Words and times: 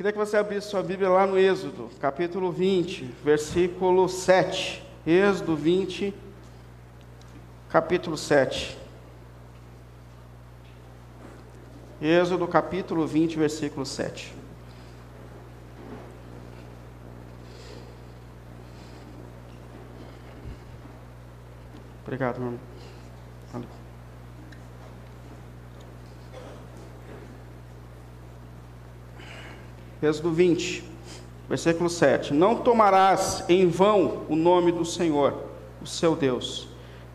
Queria 0.00 0.12
que 0.12 0.18
você 0.18 0.38
abrisse 0.38 0.66
sua 0.70 0.82
Bíblia 0.82 1.10
lá 1.10 1.26
no 1.26 1.38
Êxodo, 1.38 1.90
capítulo 2.00 2.50
20, 2.50 3.04
versículo 3.22 4.08
7. 4.08 4.82
Êxodo 5.06 5.54
20, 5.54 6.14
capítulo 7.68 8.16
7. 8.16 8.78
Êxodo 12.00 12.48
capítulo 12.48 13.06
20, 13.06 13.36
versículo 13.36 13.84
7. 13.84 14.34
Obrigado, 22.06 22.38
meu 22.38 22.52
irmão. 22.52 22.69
Êxodo 30.02 30.30
20, 30.30 30.82
versículo 31.48 31.90
7. 31.90 32.32
Não 32.32 32.56
tomarás 32.56 33.44
em 33.48 33.68
vão 33.68 34.22
o 34.28 34.36
nome 34.36 34.72
do 34.72 34.84
Senhor, 34.84 35.34
o 35.82 35.86
seu 35.86 36.16
Deus, 36.16 36.68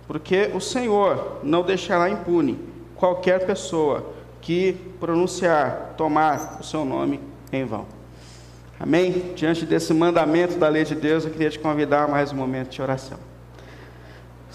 porque 0.08 0.52
o 0.54 0.62
Senhor 0.62 1.40
não 1.44 1.64
deixará 1.64 2.10
impune 2.10 2.60
qualquer 2.96 3.46
pessoa 3.46 4.14
que 4.40 4.74
pronunciar, 5.00 5.96
tomar 5.98 6.60
o 6.60 6.64
seu 6.64 6.86
nome 6.86 7.20
em 7.52 7.66
vão. 7.66 7.86
Amém? 8.80 9.34
Diante 9.36 9.66
desse 9.66 9.94
mandamento 9.94 10.58
da 10.58 10.68
lei 10.68 10.84
de 10.84 10.94
Deus, 10.94 11.26
eu 11.26 11.32
queria 11.32 11.50
te 11.50 11.58
convidar 11.58 12.04
a 12.04 12.08
mais 12.08 12.32
um 12.32 12.36
momento 12.36 12.70
de 12.70 12.82
oração. 12.82 13.18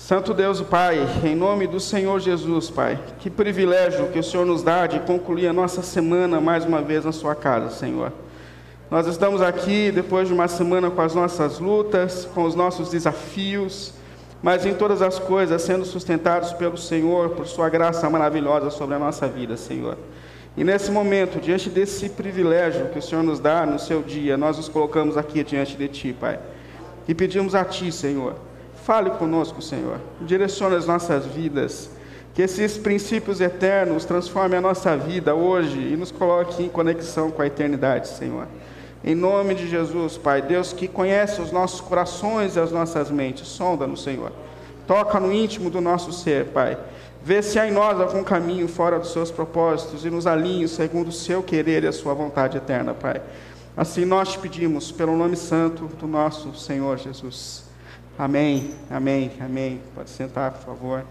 Santo 0.01 0.33
Deus, 0.33 0.63
Pai, 0.63 0.99
em 1.23 1.37
nome 1.37 1.67
do 1.67 1.79
Senhor 1.79 2.19
Jesus, 2.19 2.71
Pai, 2.71 2.99
que 3.21 3.29
privilégio 3.29 4.09
que 4.09 4.19
o 4.19 4.25
Senhor 4.25 4.47
nos 4.47 4.63
dá 4.63 4.87
de 4.87 4.99
concluir 5.01 5.47
a 5.47 5.53
nossa 5.53 5.83
semana 5.83 6.41
mais 6.41 6.65
uma 6.65 6.81
vez 6.81 7.05
na 7.05 7.13
Sua 7.13 7.35
casa, 7.35 7.69
Senhor. 7.69 8.11
Nós 8.91 9.07
estamos 9.07 9.43
aqui 9.43 9.93
depois 9.93 10.27
de 10.27 10.33
uma 10.33 10.49
semana 10.49 10.91
com 10.91 11.03
as 11.03 11.15
nossas 11.15 11.61
lutas, 11.61 12.27
com 12.35 12.45
os 12.45 12.55
nossos 12.55 12.89
desafios, 12.89 13.93
mas 14.43 14.65
em 14.65 14.73
todas 14.73 15.02
as 15.02 15.19
coisas 15.19 15.61
sendo 15.61 15.85
sustentados 15.85 16.55
pelo 16.55 16.79
Senhor, 16.79 17.30
por 17.30 17.46
Sua 17.46 17.69
graça 17.69 18.09
maravilhosa 18.09 18.71
sobre 18.71 18.96
a 18.96 18.99
nossa 18.99 19.29
vida, 19.29 19.57
Senhor. 19.57 19.99
E 20.57 20.65
nesse 20.65 20.91
momento, 20.91 21.39
diante 21.39 21.69
desse 21.69 22.09
privilégio 22.09 22.87
que 22.87 22.99
o 22.99 23.02
Senhor 23.02 23.23
nos 23.23 23.39
dá 23.39 23.67
no 23.67 23.79
seu 23.79 24.02
dia, 24.02 24.37
nós 24.39 24.57
nos 24.57 24.69
colocamos 24.69 25.19
aqui 25.19 25.45
diante 25.45 25.77
de 25.77 25.87
Ti, 25.89 26.17
Pai. 26.19 26.41
E 27.07 27.15
pedimos 27.15 27.55
a 27.55 27.65
Ti, 27.67 27.93
Senhor, 27.93 28.35
fale 28.85 29.11
conosco, 29.11 29.61
Senhor. 29.63 30.01
Direcione 30.21 30.77
as 30.77 30.87
nossas 30.87 31.27
vidas. 31.27 31.91
Que 32.35 32.43
esses 32.43 32.79
princípios 32.79 33.41
eternos 33.41 34.05
transformem 34.05 34.59
a 34.59 34.61
nossa 34.61 34.97
vida 34.97 35.35
hoje 35.35 35.79
e 35.79 35.97
nos 35.97 36.13
coloque 36.13 36.63
em 36.63 36.69
conexão 36.69 37.31
com 37.31 37.43
a 37.43 37.47
eternidade, 37.47 38.09
Senhor. 38.09 38.47
Em 39.03 39.15
nome 39.15 39.55
de 39.55 39.67
Jesus, 39.67 40.17
Pai, 40.17 40.43
Deus 40.43 40.73
que 40.73 40.87
conhece 40.87 41.41
os 41.41 41.51
nossos 41.51 41.81
corações 41.81 42.55
e 42.55 42.61
as 42.61 42.71
nossas 42.71 43.11
mentes, 43.11 43.49
sonda-nos, 43.49 44.03
Senhor. 44.03 44.31
Toca 44.87 45.19
no 45.19 45.33
íntimo 45.33 45.71
do 45.71 45.81
nosso 45.81 46.13
ser, 46.13 46.47
Pai. 46.47 46.79
Vê 47.23 47.43
se 47.43 47.59
há 47.59 47.67
em 47.67 47.73
nós 47.73 48.01
algum 48.01 48.23
caminho 48.23 48.69
fora 48.69 48.99
dos 48.99 49.13
seus 49.13 49.31
propósitos 49.31 50.05
e 50.05 50.11
nos 50.11 50.27
alinhe 50.27 50.69
segundo 50.69 51.09
o 51.09 51.13
seu 51.13 51.43
querer 51.43 51.85
e 51.85 51.87
a 51.87 51.93
sua 51.93 52.15
vontade 52.15 52.57
eterna, 52.57 52.95
Pai. 52.95 53.21
Assim 53.77 54.05
nós 54.05 54.33
te 54.33 54.39
pedimos, 54.39 54.93
pelo 54.93 55.17
nome 55.17 55.37
santo 55.37 55.87
do 55.87 56.07
nosso 56.07 56.55
Senhor 56.55 56.99
Jesus. 56.99 57.70
Amém, 58.21 58.74
amém, 58.90 59.32
amém. 59.40 59.80
Pode 59.95 60.10
sentar, 60.10 60.52
por 60.52 60.60
favor. 60.60 61.04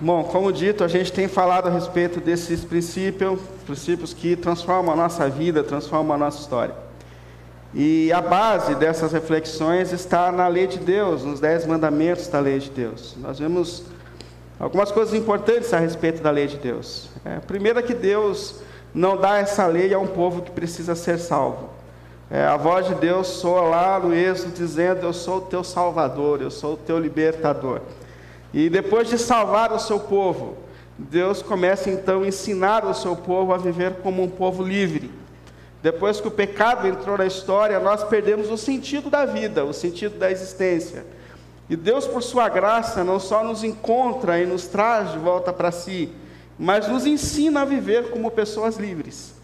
Bom, 0.00 0.24
como 0.24 0.52
dito, 0.52 0.82
a 0.82 0.88
gente 0.88 1.12
tem 1.12 1.28
falado 1.28 1.68
a 1.68 1.70
respeito 1.70 2.18
desses 2.18 2.64
princípios, 2.64 3.38
princípios 3.64 4.12
que 4.12 4.34
transformam 4.34 4.92
a 4.92 4.96
nossa 4.96 5.28
vida, 5.30 5.62
transformam 5.62 6.16
a 6.16 6.18
nossa 6.18 6.40
história. 6.40 6.74
E 7.72 8.12
a 8.12 8.20
base 8.20 8.74
dessas 8.74 9.12
reflexões 9.12 9.92
está 9.92 10.32
na 10.32 10.48
lei 10.48 10.66
de 10.66 10.80
Deus, 10.80 11.22
nos 11.22 11.38
dez 11.38 11.64
mandamentos 11.64 12.26
da 12.26 12.40
lei 12.40 12.58
de 12.58 12.70
Deus. 12.70 13.14
Nós 13.18 13.38
vemos 13.38 13.84
algumas 14.58 14.90
coisas 14.90 15.14
importantes 15.14 15.72
a 15.72 15.78
respeito 15.78 16.20
da 16.20 16.32
lei 16.32 16.48
de 16.48 16.56
Deus. 16.56 17.10
É, 17.24 17.36
a 17.36 17.40
primeira 17.40 17.78
é 17.78 17.82
que 17.82 17.94
Deus 17.94 18.56
não 18.92 19.16
dá 19.16 19.38
essa 19.38 19.68
lei 19.68 19.94
a 19.94 20.00
um 20.00 20.08
povo 20.08 20.42
que 20.42 20.50
precisa 20.50 20.96
ser 20.96 21.16
salvo. 21.16 21.75
É, 22.30 22.44
a 22.44 22.56
voz 22.56 22.88
de 22.88 22.94
Deus 22.96 23.28
soa 23.28 23.62
lá 23.62 24.00
no 24.00 24.12
Êxodo 24.12 24.52
dizendo: 24.52 25.06
Eu 25.06 25.12
sou 25.12 25.38
o 25.38 25.42
teu 25.42 25.62
Salvador, 25.62 26.42
eu 26.42 26.50
sou 26.50 26.74
o 26.74 26.76
teu 26.76 26.98
libertador. 26.98 27.80
E 28.52 28.68
depois 28.68 29.08
de 29.08 29.16
salvar 29.16 29.72
o 29.72 29.78
seu 29.78 30.00
povo, 30.00 30.56
Deus 30.98 31.40
começa 31.40 31.88
então 31.88 32.22
a 32.22 32.26
ensinar 32.26 32.84
o 32.84 32.94
seu 32.94 33.14
povo 33.14 33.52
a 33.52 33.58
viver 33.58 33.96
como 34.02 34.22
um 34.22 34.28
povo 34.28 34.62
livre. 34.62 35.10
Depois 35.82 36.20
que 36.20 36.26
o 36.26 36.32
pecado 36.32 36.88
entrou 36.88 37.16
na 37.16 37.26
história, 37.26 37.78
nós 37.78 38.02
perdemos 38.02 38.50
o 38.50 38.56
sentido 38.56 39.08
da 39.08 39.24
vida, 39.24 39.64
o 39.64 39.72
sentido 39.72 40.18
da 40.18 40.30
existência. 40.30 41.06
E 41.70 41.76
Deus, 41.76 42.08
por 42.08 42.22
sua 42.22 42.48
graça, 42.48 43.04
não 43.04 43.20
só 43.20 43.44
nos 43.44 43.62
encontra 43.62 44.40
e 44.40 44.46
nos 44.46 44.66
traz 44.66 45.12
de 45.12 45.18
volta 45.18 45.52
para 45.52 45.70
si, 45.70 46.10
mas 46.58 46.88
nos 46.88 47.06
ensina 47.06 47.62
a 47.62 47.64
viver 47.64 48.10
como 48.10 48.30
pessoas 48.32 48.78
livres. 48.78 49.35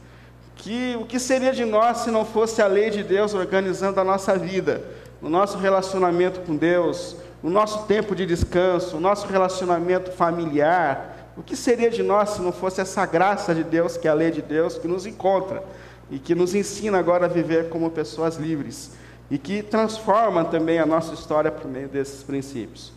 Que 0.62 0.96
o 0.96 1.04
que 1.04 1.18
seria 1.18 1.52
de 1.52 1.64
nós 1.64 1.98
se 1.98 2.10
não 2.12 2.24
fosse 2.24 2.62
a 2.62 2.68
lei 2.68 2.88
de 2.88 3.02
Deus 3.02 3.34
organizando 3.34 3.98
a 3.98 4.04
nossa 4.04 4.38
vida, 4.38 4.80
o 5.20 5.28
nosso 5.28 5.58
relacionamento 5.58 6.38
com 6.42 6.54
Deus, 6.54 7.16
o 7.42 7.50
nosso 7.50 7.84
tempo 7.86 8.14
de 8.14 8.24
descanso, 8.24 8.96
o 8.96 9.00
nosso 9.00 9.26
relacionamento 9.26 10.12
familiar. 10.12 11.32
O 11.36 11.42
que 11.42 11.56
seria 11.56 11.90
de 11.90 12.00
nós 12.00 12.30
se 12.30 12.40
não 12.40 12.52
fosse 12.52 12.80
essa 12.80 13.04
graça 13.04 13.52
de 13.52 13.64
Deus, 13.64 13.96
que 13.96 14.06
é 14.06 14.10
a 14.12 14.14
lei 14.14 14.30
de 14.30 14.40
Deus, 14.40 14.78
que 14.78 14.86
nos 14.86 15.04
encontra 15.04 15.64
e 16.08 16.20
que 16.20 16.32
nos 16.32 16.54
ensina 16.54 16.96
agora 16.96 17.24
a 17.24 17.28
viver 17.28 17.68
como 17.68 17.90
pessoas 17.90 18.36
livres 18.36 18.92
e 19.28 19.38
que 19.38 19.64
transforma 19.64 20.44
também 20.44 20.78
a 20.78 20.86
nossa 20.86 21.12
história 21.12 21.50
por 21.50 21.68
meio 21.68 21.88
desses 21.88 22.22
princípios. 22.22 22.92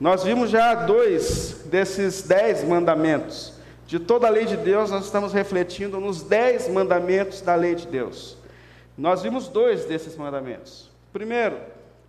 Nós 0.00 0.24
vimos 0.24 0.48
já 0.48 0.74
dois 0.74 1.56
desses 1.66 2.22
dez 2.22 2.66
mandamentos. 2.66 3.52
De 3.86 3.98
toda 3.98 4.26
a 4.26 4.30
lei 4.30 4.46
de 4.46 4.56
Deus, 4.56 4.90
nós 4.90 5.04
estamos 5.04 5.32
refletindo 5.32 6.00
nos 6.00 6.22
dez 6.22 6.68
mandamentos 6.68 7.40
da 7.40 7.54
lei 7.54 7.74
de 7.74 7.86
Deus. 7.86 8.36
Nós 8.96 9.22
vimos 9.22 9.48
dois 9.48 9.84
desses 9.84 10.16
mandamentos. 10.16 10.90
Primeiro, 11.12 11.58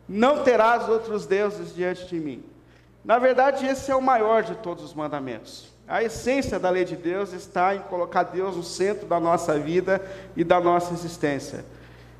não 0.07 0.43
terás 0.43 0.87
outros 0.87 1.25
deuses 1.25 1.73
diante 1.73 2.05
de 2.05 2.19
mim. 2.19 2.43
Na 3.03 3.19
verdade, 3.19 3.65
esse 3.65 3.91
é 3.91 3.95
o 3.95 4.01
maior 4.01 4.43
de 4.43 4.55
todos 4.55 4.83
os 4.83 4.93
mandamentos. 4.93 5.73
A 5.87 6.01
essência 6.01 6.57
da 6.57 6.69
lei 6.69 6.85
de 6.85 6.95
Deus 6.95 7.33
está 7.33 7.75
em 7.75 7.79
colocar 7.81 8.23
Deus 8.23 8.55
no 8.55 8.63
centro 8.63 9.05
da 9.05 9.19
nossa 9.19 9.59
vida 9.59 10.01
e 10.35 10.43
da 10.43 10.61
nossa 10.61 10.93
existência. 10.93 11.65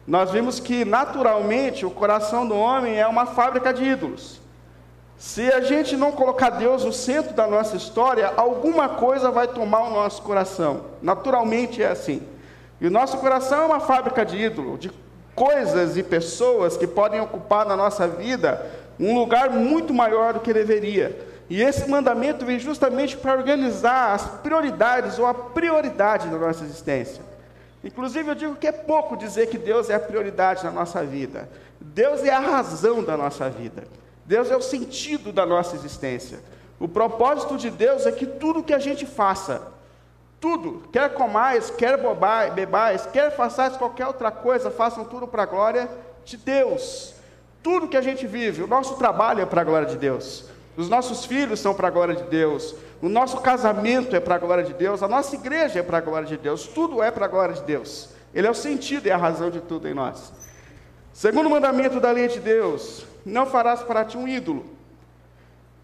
Nós 0.05 0.31
vimos 0.31 0.59
que, 0.59 0.83
naturalmente, 0.83 1.85
o 1.85 1.91
coração 1.91 2.45
do 2.45 2.55
homem 2.55 2.99
é 2.99 3.07
uma 3.07 3.25
fábrica 3.25 3.73
de 3.73 3.85
ídolos. 3.85 4.41
Se 5.17 5.51
a 5.51 5.61
gente 5.61 5.95
não 5.95 6.11
colocar 6.11 6.49
Deus 6.49 6.83
no 6.83 6.91
centro 6.91 7.33
da 7.33 7.47
nossa 7.47 7.77
história, 7.77 8.33
alguma 8.35 8.89
coisa 8.89 9.31
vai 9.31 9.47
tomar 9.47 9.83
o 9.83 9.89
nosso 9.89 10.21
coração. 10.21 10.81
Naturalmente 11.01 11.81
é 11.81 11.87
assim. 11.87 12.21
E 12.81 12.87
o 12.87 12.91
nosso 12.91 13.17
coração 13.17 13.63
é 13.63 13.65
uma 13.65 13.79
fábrica 13.79 14.25
de 14.25 14.37
ídolo, 14.37 14.77
de 14.77 14.91
coisas 15.33 15.97
e 15.97 16.03
pessoas 16.03 16.77
que 16.77 16.85
podem 16.85 17.21
ocupar 17.21 17.65
na 17.65 17.75
nossa 17.75 18.07
vida 18.07 18.65
um 18.99 19.17
lugar 19.17 19.49
muito 19.49 19.93
maior 19.93 20.33
do 20.33 20.39
que 20.39 20.53
deveria. 20.53 21.17
E 21.49 21.61
esse 21.61 21.89
mandamento 21.89 22.45
vem 22.45 22.59
justamente 22.59 23.17
para 23.17 23.33
organizar 23.33 24.13
as 24.13 24.25
prioridades 24.25 25.19
ou 25.19 25.25
a 25.25 25.33
prioridade 25.33 26.27
da 26.27 26.37
nossa 26.37 26.63
existência. 26.63 27.21
Inclusive, 27.83 28.29
eu 28.29 28.35
digo 28.35 28.55
que 28.55 28.67
é 28.67 28.71
pouco 28.71 29.17
dizer 29.17 29.47
que 29.47 29.57
Deus 29.57 29.89
é 29.89 29.95
a 29.95 29.99
prioridade 29.99 30.63
na 30.63 30.71
nossa 30.71 31.03
vida. 31.03 31.49
Deus 31.79 32.23
é 32.23 32.29
a 32.29 32.39
razão 32.39 33.03
da 33.03 33.17
nossa 33.17 33.49
vida. 33.49 33.83
Deus 34.25 34.49
é 34.49 34.55
o 34.55 34.61
sentido 34.61 35.31
da 35.31 35.45
nossa 35.45 35.75
existência. 35.75 36.39
O 36.79 36.87
propósito 36.87 37.57
de 37.57 37.69
Deus 37.69 38.05
é 38.05 38.11
que 38.11 38.25
tudo 38.25 38.63
que 38.63 38.73
a 38.73 38.79
gente 38.79 39.05
faça, 39.05 39.67
tudo, 40.39 40.83
quer 40.91 41.13
comais, 41.13 41.69
quer 41.69 41.97
bebais, 42.53 43.05
quer 43.05 43.35
façais 43.35 43.77
qualquer 43.77 44.07
outra 44.07 44.31
coisa, 44.31 44.69
façam 44.69 45.05
tudo 45.05 45.27
para 45.27 45.43
a 45.43 45.45
glória 45.45 45.89
de 46.25 46.37
Deus. 46.37 47.13
Tudo 47.61 47.87
que 47.87 47.95
a 47.95 48.01
gente 48.01 48.27
vive, 48.27 48.61
o 48.61 48.67
nosso 48.67 48.95
trabalho 48.95 49.41
é 49.41 49.45
para 49.45 49.61
a 49.61 49.63
glória 49.63 49.87
de 49.87 49.97
Deus. 49.97 50.45
Os 50.75 50.89
nossos 50.89 51.23
filhos 51.25 51.59
são 51.59 51.73
para 51.73 51.87
a 51.87 51.91
glória 51.91 52.15
de 52.15 52.23
Deus. 52.23 52.75
O 53.01 53.07
nosso 53.07 53.39
casamento 53.39 54.15
é 54.15 54.19
para 54.19 54.35
a 54.35 54.39
glória 54.39 54.63
de 54.63 54.73
Deus. 54.73 55.03
A 55.03 55.07
nossa 55.07 55.35
igreja 55.35 55.79
é 55.79 55.83
para 55.83 55.99
a 55.99 56.01
glória 56.01 56.27
de 56.27 56.35
Deus. 56.35 56.67
Tudo 56.67 57.01
é 57.01 57.11
para 57.11 57.25
a 57.25 57.29
glória 57.29 57.55
de 57.55 57.61
Deus. 57.63 58.09
Ele 58.33 58.47
é 58.47 58.51
o 58.51 58.55
sentido 58.55 59.07
e 59.07 59.11
a 59.11 59.17
razão 59.17 59.51
de 59.51 59.61
tudo 59.61 59.87
em 59.87 59.93
nós. 59.93 60.33
Segundo 61.13 61.49
mandamento 61.49 61.99
da 61.99 62.11
lei 62.11 62.27
de 62.27 62.39
Deus: 62.39 63.05
não 63.23 63.45
farás 63.45 63.83
para 63.83 64.03
ti 64.03 64.17
um 64.17 64.27
ídolo. 64.27 64.65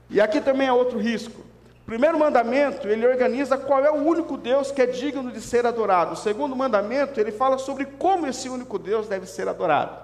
E 0.10 0.20
aqui 0.20 0.42
também 0.42 0.68
é 0.68 0.74
outro 0.74 0.98
risco. 0.98 1.42
Primeiro 1.86 2.20
mandamento, 2.20 2.88
ele 2.88 3.08
organiza 3.08 3.58
qual 3.58 3.84
é 3.84 3.92
o 3.92 3.96
único 3.96 4.38
Deus 4.38 4.72
que 4.72 4.82
é 4.82 4.86
digno 4.86 5.32
de 5.32 5.42
ser 5.42 5.66
adorado. 5.66 6.14
O 6.14 6.18
segundo 6.18 6.56
mandamento, 6.56 7.20
ele 7.20 7.32
fala 7.32 7.58
sobre 7.58 7.86
como 7.86 8.28
esse 8.28 8.50
único 8.50 8.78
Deus 8.78 9.08
deve 9.08 9.26
ser 9.26 9.48
adorado. 9.48 9.98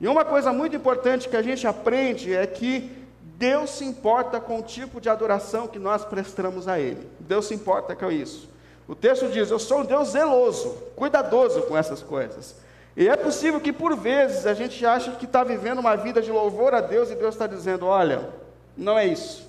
E 0.00 0.06
uma 0.08 0.24
coisa 0.24 0.52
muito 0.52 0.76
importante 0.76 1.28
que 1.28 1.36
a 1.36 1.42
gente 1.42 1.66
aprende 1.66 2.34
é 2.34 2.46
que 2.46 2.90
Deus 3.22 3.70
se 3.70 3.84
importa 3.84 4.40
com 4.40 4.58
o 4.58 4.62
tipo 4.62 5.00
de 5.00 5.08
adoração 5.08 5.66
que 5.66 5.78
nós 5.78 6.04
prestamos 6.04 6.68
a 6.68 6.78
Ele. 6.78 7.06
Deus 7.20 7.46
se 7.46 7.54
importa 7.54 7.94
com 7.94 8.10
isso. 8.10 8.48
O 8.88 8.94
texto 8.94 9.28
diz: 9.28 9.50
Eu 9.50 9.58
sou 9.58 9.80
um 9.80 9.84
Deus 9.84 10.10
zeloso, 10.10 10.70
cuidadoso 10.94 11.62
com 11.62 11.76
essas 11.76 12.02
coisas. 12.02 12.56
E 12.96 13.08
é 13.08 13.16
possível 13.16 13.60
que 13.60 13.72
por 13.72 13.94
vezes 13.96 14.46
a 14.46 14.54
gente 14.54 14.84
ache 14.86 15.10
que 15.12 15.26
está 15.26 15.44
vivendo 15.44 15.78
uma 15.80 15.96
vida 15.96 16.22
de 16.22 16.32
louvor 16.32 16.74
a 16.74 16.80
Deus 16.80 17.10
e 17.10 17.14
Deus 17.14 17.34
está 17.34 17.46
dizendo: 17.46 17.86
Olha, 17.86 18.30
não 18.76 18.98
é 18.98 19.06
isso. 19.06 19.46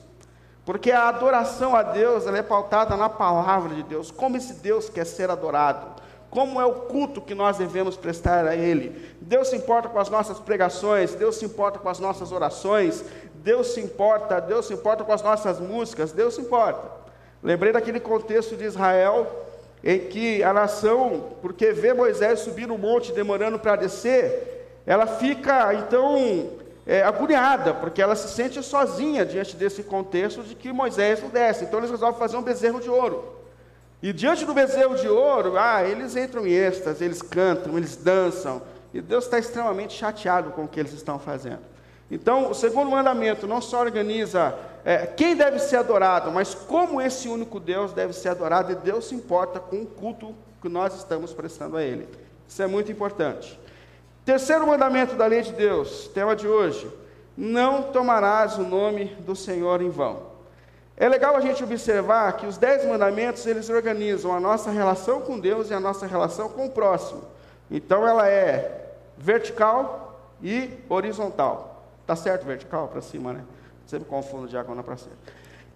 Porque 0.65 0.91
a 0.91 1.07
adoração 1.07 1.75
a 1.75 1.81
Deus 1.81 2.27
é 2.27 2.41
pautada 2.41 2.97
na 2.97 3.07
palavra 3.07 3.73
de 3.73 3.83
Deus, 3.83 4.11
como 4.11 4.35
esse 4.35 4.55
Deus 4.55 4.89
quer 4.89 5.05
ser 5.05 5.29
adorado 5.29 5.97
como 6.29 6.59
é 6.59 6.65
o 6.65 6.73
culto 6.73 7.21
que 7.21 7.33
nós 7.33 7.57
devemos 7.57 7.95
prestar 7.95 8.45
a 8.45 8.55
Ele. 8.55 9.13
Deus 9.21 9.47
se 9.49 9.55
importa 9.55 9.89
com 9.89 9.99
as 9.99 10.09
nossas 10.09 10.39
pregações, 10.39 11.15
Deus 11.15 11.37
se 11.37 11.45
importa 11.45 11.79
com 11.79 11.89
as 11.89 11.99
nossas 11.99 12.31
orações, 12.31 13.03
Deus 13.35 13.73
se 13.73 13.81
importa, 13.81 14.39
Deus 14.39 14.67
se 14.67 14.73
importa 14.73 15.03
com 15.03 15.13
as 15.13 15.21
nossas 15.21 15.59
músicas, 15.59 16.11
Deus 16.11 16.35
se 16.35 16.41
importa. 16.41 16.91
Lembrei 17.41 17.71
daquele 17.71 17.99
contexto 17.99 18.55
de 18.55 18.65
Israel, 18.65 19.46
em 19.83 19.99
que 19.99 20.43
a 20.43 20.53
nação, 20.53 21.37
porque 21.41 21.71
vê 21.71 21.93
Moisés 21.93 22.39
subir 22.39 22.67
no 22.67 22.77
monte 22.77 23.11
demorando 23.11 23.59
para 23.59 23.75
descer, 23.75 24.81
ela 24.85 25.05
fica 25.05 25.73
então 25.73 26.49
é, 26.85 27.03
agoniada, 27.03 27.73
porque 27.73 28.01
ela 28.01 28.15
se 28.15 28.29
sente 28.29 28.63
sozinha 28.63 29.25
diante 29.25 29.55
desse 29.55 29.83
contexto 29.83 30.41
de 30.43 30.55
que 30.55 30.71
Moisés 30.71 31.21
não 31.21 31.29
desce. 31.29 31.65
Então 31.65 31.79
eles 31.79 31.91
resolvem 31.91 32.17
fazer 32.17 32.37
um 32.37 32.41
bezerro 32.41 32.79
de 32.79 32.89
ouro. 32.89 33.35
E 34.01 34.13
diante 34.13 34.45
do 34.45 34.53
bezerro 34.53 34.95
de 34.95 35.07
ouro, 35.07 35.57
ah, 35.57 35.83
eles 35.83 36.15
entram 36.15 36.45
em 36.45 36.51
êxtase, 36.51 37.03
eles 37.03 37.21
cantam, 37.21 37.77
eles 37.77 37.95
dançam. 37.95 38.61
E 38.93 39.01
Deus 39.01 39.25
está 39.25 39.37
extremamente 39.37 39.93
chateado 39.93 40.51
com 40.51 40.63
o 40.63 40.67
que 40.67 40.79
eles 40.79 40.93
estão 40.93 41.19
fazendo. 41.19 41.76
Então, 42.09 42.49
o 42.49 42.53
segundo 42.53 42.89
mandamento 42.89 43.45
não 43.45 43.61
só 43.61 43.81
organiza 43.81 44.57
é, 44.85 45.05
quem 45.05 45.35
deve 45.35 45.59
ser 45.59 45.77
adorado, 45.77 46.31
mas 46.31 46.55
como 46.55 47.01
esse 47.01 47.27
único 47.27 47.59
Deus 47.59 47.91
deve 47.91 48.13
ser 48.13 48.29
adorado, 48.29 48.71
e 48.71 48.75
Deus 48.75 49.07
se 49.07 49.15
importa 49.15 49.59
com 49.59 49.81
o 49.81 49.85
culto 49.85 50.33
que 50.61 50.69
nós 50.69 50.95
estamos 50.95 51.33
prestando 51.33 51.75
a 51.75 51.83
Ele. 51.83 52.07
Isso 52.47 52.61
é 52.61 52.67
muito 52.67 52.91
importante. 52.91 53.59
Terceiro 54.23 54.65
mandamento 54.65 55.15
da 55.15 55.25
lei 55.25 55.41
de 55.41 55.51
Deus, 55.51 56.09
tema 56.13 56.35
de 56.35 56.47
hoje: 56.47 56.89
não 57.35 57.83
tomarás 57.83 58.57
o 58.57 58.63
nome 58.63 59.05
do 59.19 59.35
Senhor 59.35 59.81
em 59.81 59.89
vão. 59.89 60.27
É 60.95 61.07
legal 61.07 61.35
a 61.35 61.41
gente 61.41 61.63
observar 61.63 62.33
que 62.37 62.47
os 62.47 62.57
dez 62.57 62.83
mandamentos 62.85 63.45
eles 63.45 63.69
organizam 63.69 64.33
a 64.33 64.39
nossa 64.39 64.71
relação 64.71 65.21
com 65.21 65.39
Deus 65.39 65.69
e 65.69 65.73
a 65.73 65.79
nossa 65.79 66.07
relação 66.07 66.49
com 66.49 66.65
o 66.65 66.71
próximo. 66.71 67.21
Então 67.69 68.07
ela 68.07 68.27
é 68.27 68.93
vertical 69.17 70.19
e 70.41 70.71
horizontal. 70.89 71.76
Tá 72.07 72.15
certo 72.15 72.45
vertical 72.45 72.87
para 72.87 73.01
cima, 73.01 73.33
né? 73.33 73.43
Sempre 73.85 74.07
confundo 74.07 74.47
diagonal 74.47 74.83
para 74.83 74.97
cima. 74.97 75.15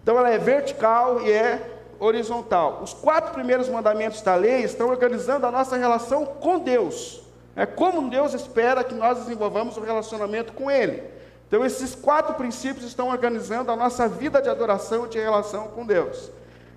Então 0.02 0.18
ela 0.18 0.30
é 0.30 0.38
vertical 0.38 1.20
e 1.20 1.30
é 1.30 1.80
horizontal. 2.00 2.80
Os 2.82 2.92
quatro 2.92 3.32
primeiros 3.32 3.68
mandamentos 3.68 4.22
da 4.22 4.34
lei 4.34 4.62
estão 4.64 4.88
organizando 4.88 5.46
a 5.46 5.52
nossa 5.52 5.76
relação 5.76 6.24
com 6.24 6.58
Deus. 6.58 7.22
É 7.54 7.66
como 7.66 8.08
Deus 8.08 8.32
espera 8.32 8.82
que 8.82 8.94
nós 8.94 9.18
desenvolvamos 9.18 9.76
um 9.76 9.82
relacionamento 9.82 10.52
com 10.54 10.70
Ele. 10.70 11.02
Então, 11.46 11.64
esses 11.66 11.94
quatro 11.94 12.34
princípios 12.34 12.86
estão 12.86 13.10
organizando 13.10 13.70
a 13.70 13.76
nossa 13.76 14.08
vida 14.08 14.40
de 14.40 14.48
adoração 14.48 15.04
e 15.04 15.10
de 15.10 15.18
relação 15.18 15.68
com 15.68 15.84
Deus. 15.84 16.30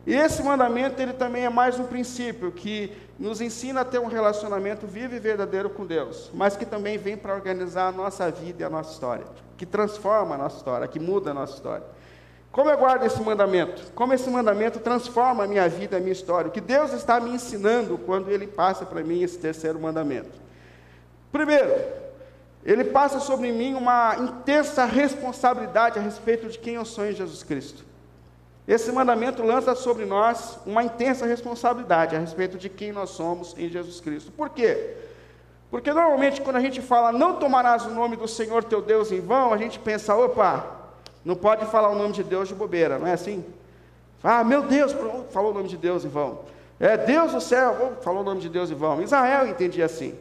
E 0.06 0.14
esse 0.14 0.44
mandamento, 0.44 1.02
ele 1.02 1.14
também 1.14 1.46
é 1.46 1.50
mais 1.50 1.80
um 1.80 1.86
princípio 1.86 2.52
que 2.52 2.96
nos 3.18 3.42
ensina 3.42 3.82
a 3.82 3.86
ter 3.86 4.00
um 4.00 4.08
relacionamento 4.08 4.86
vivo 4.86 5.16
e 5.16 5.20
verdadeiro 5.20 5.70
com 5.70 5.86
Deus, 5.86 6.30
mas 6.34 6.56
que 6.56 6.66
também 6.66 6.98
vem 6.98 7.18
para 7.18 7.34
organizar 7.34 7.88
a 7.88 7.92
nossa 7.92 8.30
vida 8.30 8.62
e 8.62 8.66
a 8.66 8.70
nossa 8.70 8.92
história, 8.92 9.26
que 9.58 9.66
transforma 9.66 10.36
a 10.36 10.38
nossa 10.38 10.58
história, 10.58 10.88
que 10.88 11.00
muda 11.00 11.32
a 11.32 11.34
nossa 11.34 11.54
história. 11.54 11.84
Como 12.52 12.70
eu 12.70 12.78
guardo 12.78 13.04
esse 13.04 13.22
mandamento? 13.22 13.92
Como 13.94 14.14
esse 14.14 14.30
mandamento 14.30 14.80
transforma 14.80 15.44
a 15.44 15.48
minha 15.48 15.68
vida, 15.68 15.98
a 15.98 16.00
minha 16.00 16.14
história? 16.14 16.48
O 16.48 16.52
que 16.52 16.62
Deus 16.62 16.94
está 16.94 17.20
me 17.20 17.32
ensinando 17.32 17.98
quando 17.98 18.32
Ele 18.32 18.48
passa 18.48 18.86
para 18.86 19.04
mim 19.04 19.22
esse 19.22 19.38
terceiro 19.38 19.80
mandamento? 19.80 20.32
Primeiro, 21.32 21.74
ele 22.66 22.86
passa 22.86 23.20
sobre 23.20 23.52
mim 23.52 23.76
uma 23.76 24.16
intensa 24.18 24.86
responsabilidade 24.86 26.00
a 26.00 26.02
respeito 26.02 26.48
de 26.48 26.58
quem 26.58 26.76
eu 26.76 26.84
sou 26.84 27.06
em 27.06 27.14
Jesus 27.14 27.44
Cristo. 27.44 27.86
Esse 28.68 28.92
mandamento 28.92 29.44
lança 29.44 29.76
sobre 29.76 30.06
nós 30.06 30.58
uma 30.66 30.84
intensa 30.84 31.28
responsabilidade 31.28 32.16
a 32.16 32.20
respeito 32.20 32.58
de 32.58 32.68
quem 32.68 32.92
nós 32.92 33.12
somos 33.12 33.54
em 33.56 33.70
Jesus 33.70 34.00
Cristo. 34.00 34.32
Por 34.32 34.50
quê? 34.50 34.96
Porque 35.76 35.92
normalmente 35.92 36.40
quando 36.40 36.56
a 36.56 36.62
gente 36.62 36.82
fala 36.82 37.12
não 37.12 37.36
tomarás 37.36 37.86
o 37.86 37.90
nome 37.90 38.16
do 38.16 38.30
Senhor 38.30 38.64
teu 38.64 38.82
Deus 38.82 39.12
em 39.12 39.20
vão, 39.20 39.52
a 39.52 39.58
gente 39.58 39.78
pensa, 39.78 40.16
opa, 40.16 40.66
não 41.26 41.36
pode 41.36 41.66
falar 41.66 41.90
o 41.90 41.96
nome 41.96 42.14
de 42.14 42.24
Deus 42.24 42.48
de 42.48 42.56
bobeira, 42.56 42.98
não 42.98 43.06
é 43.06 43.12
assim? 43.12 43.44
Ah, 44.24 44.42
meu 44.42 44.62
Deus, 44.62 44.96
falou 45.32 45.52
o 45.52 45.54
nome 45.54 45.68
de 45.68 45.76
Deus 45.76 46.06
em 46.06 46.08
vão. 46.08 46.40
É 46.80 46.96
Deus 46.96 47.34
do 47.34 47.42
céu, 47.42 47.98
falou 48.00 48.22
o 48.22 48.24
nome 48.24 48.40
de 48.40 48.48
Deus 48.48 48.72
em 48.72 48.74
vão. 48.74 49.02
Israel 49.02 49.48
entendia 49.48 49.84
assim 49.84 50.18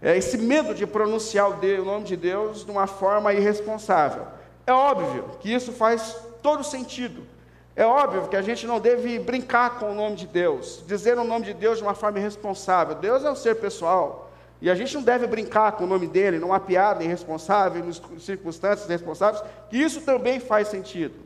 é, 0.00 0.16
esse 0.16 0.38
medo 0.38 0.72
de 0.72 0.86
pronunciar 0.86 1.50
o, 1.50 1.84
nome 1.84 2.04
de 2.04 2.16
Deus 2.16 2.64
de 2.64 2.70
uma 2.70 2.86
forma 2.86 3.34
irresponsável. 3.34 4.22
É 4.64 4.72
óbvio 4.72 5.30
que 5.40 5.52
isso 5.52 5.72
faz 5.72 6.16
todo 6.40 6.62
sentido. 6.62 7.26
É 7.74 7.84
óbvio 7.84 8.28
que 8.28 8.36
a 8.36 8.42
gente 8.42 8.68
não 8.68 8.78
deve 8.78 9.18
brincar 9.18 9.80
com 9.80 9.90
o 9.90 9.94
nome 9.96 10.14
de 10.14 10.28
Deus, 10.28 10.80
dizer 10.86 11.18
o 11.18 11.24
nome 11.24 11.44
de 11.46 11.54
Deus 11.54 11.78
de 11.78 11.82
uma 11.82 11.94
forma 11.94 12.20
irresponsável. 12.20 12.94
Deus 12.94 13.24
é 13.24 13.30
um 13.32 13.34
ser 13.34 13.56
pessoal. 13.56 14.21
E 14.62 14.70
a 14.70 14.76
gente 14.76 14.94
não 14.94 15.02
deve 15.02 15.26
brincar 15.26 15.72
com 15.72 15.82
o 15.82 15.88
nome 15.88 16.06
dele, 16.06 16.38
numa 16.38 16.60
piada 16.60 17.02
irresponsável, 17.02 17.84
em 17.84 18.20
circunstâncias 18.20 18.88
irresponsáveis, 18.88 19.42
que 19.68 19.76
isso 19.76 20.02
também 20.02 20.38
faz 20.38 20.68
sentido. 20.68 21.16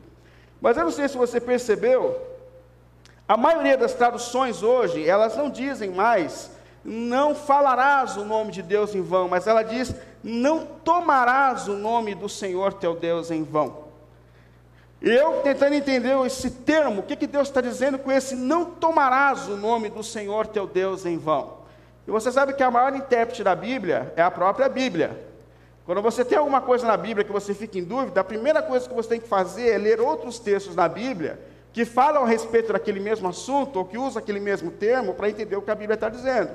Mas 0.59 0.75
eu 0.75 0.85
não 0.85 0.91
sei 0.91 1.07
se 1.07 1.15
você 1.15 1.39
percebeu, 1.39 2.19
a 3.27 3.37
maioria 3.37 3.77
das 3.77 3.93
traduções 3.93 4.63
hoje, 4.63 5.07
elas 5.07 5.37
não 5.37 5.51
dizem 5.51 5.91
mais 5.91 6.49
não 6.83 7.35
falarás 7.35 8.17
o 8.17 8.25
nome 8.25 8.51
de 8.51 8.63
Deus 8.63 8.95
em 8.95 9.03
vão, 9.03 9.29
mas 9.29 9.45
ela 9.45 9.61
diz: 9.61 9.93
não 10.23 10.65
tomarás 10.65 11.67
o 11.67 11.73
nome 11.73 12.15
do 12.15 12.27
Senhor 12.27 12.73
teu 12.73 12.95
Deus 12.95 13.29
em 13.29 13.43
vão. 13.43 13.85
Eu 14.99 15.41
tentando 15.43 15.75
entender 15.75 16.17
esse 16.25 16.49
termo, 16.49 17.01
o 17.01 17.03
que, 17.03 17.15
que 17.15 17.27
Deus 17.27 17.49
está 17.49 17.61
dizendo 17.61 17.99
com 17.99 18.11
esse 18.11 18.35
não 18.35 18.65
tomarás 18.65 19.47
o 19.47 19.55
nome 19.57 19.89
do 19.89 20.01
Senhor 20.01 20.47
teu 20.47 20.65
Deus 20.65 21.05
em 21.05 21.19
vão? 21.19 21.56
E 22.07 22.11
você 22.11 22.31
sabe 22.31 22.53
que 22.53 22.63
a 22.63 22.71
maior 22.71 22.95
intérprete 22.95 23.43
da 23.43 23.53
Bíblia 23.53 24.13
é 24.15 24.21
a 24.21 24.31
própria 24.31 24.69
Bíblia. 24.69 25.27
Quando 25.85 26.01
você 26.01 26.23
tem 26.23 26.37
alguma 26.37 26.61
coisa 26.61 26.87
na 26.87 26.95
Bíblia 26.95 27.25
que 27.25 27.31
você 27.31 27.53
fica 27.53 27.77
em 27.77 27.83
dúvida, 27.83 28.21
a 28.21 28.23
primeira 28.23 28.61
coisa 28.61 28.87
que 28.87 28.95
você 28.95 29.09
tem 29.09 29.19
que 29.19 29.27
fazer 29.27 29.69
é 29.69 29.77
ler 29.77 29.99
outros 29.99 30.39
textos 30.39 30.75
na 30.75 30.87
Bíblia 30.87 31.39
que 31.73 31.85
falam 31.85 32.23
a 32.23 32.27
respeito 32.27 32.73
daquele 32.73 32.99
mesmo 32.99 33.27
assunto 33.27 33.77
ou 33.77 33.85
que 33.85 33.97
usam 33.97 34.19
aquele 34.19 34.39
mesmo 34.39 34.71
termo 34.71 35.13
para 35.13 35.29
entender 35.29 35.55
o 35.55 35.61
que 35.61 35.69
a 35.69 35.75
Bíblia 35.75 35.93
está 35.93 36.09
dizendo. 36.09 36.49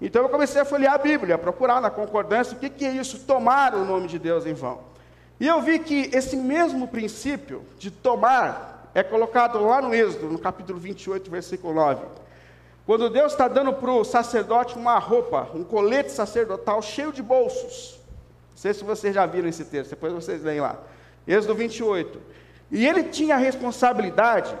Então 0.00 0.22
eu 0.22 0.28
comecei 0.28 0.60
a 0.60 0.64
folhear 0.64 0.94
a 0.94 0.98
Bíblia, 0.98 1.36
a 1.36 1.38
procurar 1.38 1.80
na 1.80 1.90
concordância 1.90 2.54
o 2.54 2.58
que, 2.58 2.68
que 2.68 2.84
é 2.84 2.90
isso, 2.90 3.20
tomar 3.20 3.74
o 3.74 3.84
nome 3.84 4.08
de 4.08 4.18
Deus 4.18 4.44
em 4.46 4.52
vão. 4.52 4.80
E 5.40 5.46
eu 5.46 5.62
vi 5.62 5.78
que 5.78 6.10
esse 6.12 6.36
mesmo 6.36 6.86
princípio 6.86 7.62
de 7.78 7.90
tomar 7.90 8.90
é 8.94 9.02
colocado 9.02 9.64
lá 9.64 9.80
no 9.80 9.94
Êxodo, 9.94 10.26
no 10.26 10.38
capítulo 10.38 10.78
28, 10.78 11.30
versículo 11.30 11.72
9. 11.72 12.02
Quando 12.88 13.10
Deus 13.10 13.32
está 13.32 13.46
dando 13.48 13.70
para 13.74 13.90
o 13.90 14.02
sacerdote 14.02 14.74
uma 14.74 14.98
roupa, 14.98 15.46
um 15.54 15.62
colete 15.62 16.10
sacerdotal 16.10 16.80
cheio 16.80 17.12
de 17.12 17.22
bolsos. 17.22 18.00
Não 18.52 18.56
sei 18.56 18.72
se 18.72 18.82
vocês 18.82 19.14
já 19.14 19.26
viram 19.26 19.46
esse 19.46 19.66
texto, 19.66 19.90
depois 19.90 20.10
vocês 20.10 20.42
leem 20.42 20.62
lá. 20.62 20.78
Êxodo 21.26 21.54
28. 21.54 22.18
E 22.70 22.86
ele 22.86 23.04
tinha 23.04 23.34
a 23.34 23.38
responsabilidade 23.38 24.56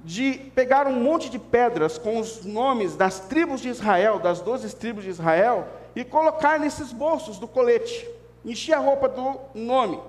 de 0.00 0.50
pegar 0.56 0.88
um 0.88 0.94
monte 0.94 1.30
de 1.30 1.38
pedras 1.38 1.98
com 1.98 2.18
os 2.18 2.44
nomes 2.44 2.96
das 2.96 3.20
tribos 3.20 3.60
de 3.60 3.68
Israel, 3.68 4.18
das 4.18 4.40
doze 4.40 4.74
tribos 4.74 5.04
de 5.04 5.10
Israel, 5.10 5.68
e 5.94 6.02
colocar 6.04 6.58
nesses 6.58 6.92
bolsos 6.92 7.38
do 7.38 7.46
colete, 7.46 8.10
encher 8.44 8.72
a 8.72 8.80
roupa 8.80 9.08
do 9.08 9.38
nome. 9.54 10.00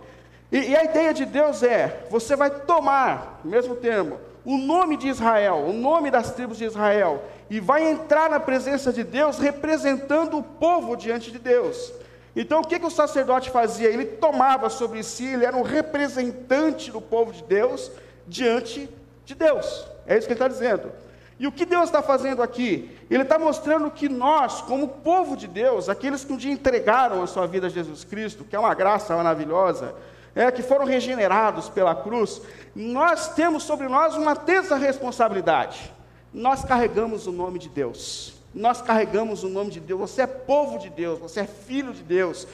E, 0.51 0.57
e 0.57 0.75
a 0.75 0.85
ideia 0.85 1.13
de 1.13 1.23
Deus 1.23 1.61
é: 1.61 2.07
você 2.09 2.35
vai 2.35 2.49
tomar, 2.49 3.41
mesmo 3.43 3.75
termo, 3.75 4.17
o 4.43 4.57
nome 4.57 4.97
de 4.97 5.07
Israel, 5.07 5.65
o 5.67 5.73
nome 5.73 6.09
das 6.09 6.31
tribos 6.31 6.57
de 6.57 6.65
Israel, 6.65 7.21
e 7.50 7.60
vai 7.60 7.89
entrar 7.89 8.29
na 8.29 8.39
presença 8.39 8.94
de 8.94 9.03
Deus 9.03 9.39
representando 9.39 10.38
o 10.38 10.44
povo 10.44 10.96
diante 10.96 11.32
de 11.32 11.39
Deus. 11.39 11.91
Então, 12.36 12.62
o 12.62 12.68
que, 12.68 12.79
que 12.79 12.86
o 12.86 12.91
sacerdote 12.91 13.50
fazia? 13.50 13.89
Ele 13.89 14.06
tomava 14.06 14.70
sobre 14.70 15.03
si, 15.03 15.25
ele 15.25 15.46
era 15.46 15.58
um 15.58 15.63
representante 15.63 16.91
do 16.91 17.01
povo 17.01 17.34
de 17.34 17.44
Deus 17.44 17.91
diante 18.27 18.89
de 19.25 19.36
Deus. 19.36 19.86
É 20.06 20.18
isso 20.18 20.27
que 20.27 20.34
ele 20.34 20.39
está 20.39 20.48
dizendo. 20.48 20.91
E 21.39 21.48
o 21.48 21.51
que 21.51 21.65
Deus 21.65 21.86
está 21.86 22.01
fazendo 22.01 22.44
aqui? 22.44 22.96
Ele 23.10 23.24
está 23.24 23.39
mostrando 23.39 23.89
que 23.89 24.10
nós, 24.10 24.62
como 24.62 24.88
povo 24.88 25.38
de 25.38 25.48
Deus, 25.48 25.88
aqueles 25.88 26.24
que 26.24 26.34
um 26.34 26.38
dia 26.38 26.51
entregaram 26.51 27.24
a 27.24 27.27
sua 27.27 27.48
vida 27.48 27.68
a 27.68 27.70
Jesus 27.70 28.03
Cristo, 28.03 28.44
que 28.44 28.56
é 28.56 28.60
uma 28.60 28.74
graça 28.74 29.15
maravilhosa, 29.15 29.96
é, 30.36 30.51
que 30.51 30.62
foram 30.62 30.86
regenerados 30.86 31.70
pela 31.70 31.96
cruz, 31.96 32.41
nós 32.75 33.34
temos 33.34 33.63
sobre 33.63 33.88
nós 33.88 34.15
uma 34.15 34.36
tensa 34.36 34.75
responsabilidade. 34.75 35.91
Nós 36.33 36.63
carregamos 36.63 37.27
o 37.27 37.31
nome 37.31 37.59
de 37.59 37.69
Deus. 37.69 38.33
Nós 38.53 38.81
carregamos 38.81 39.43
o 39.43 39.50
nome 39.50 39.71
de 39.71 39.79
Deus. 39.79 40.00
Você 40.00 40.24
é 40.24 40.27
povo 40.27 40.79
de 40.79 40.89
Deus, 40.89 41.19
você 41.19 41.41
é 41.41 41.45
filho 41.45 41.93
de 41.93 42.03
Deus 42.03 42.48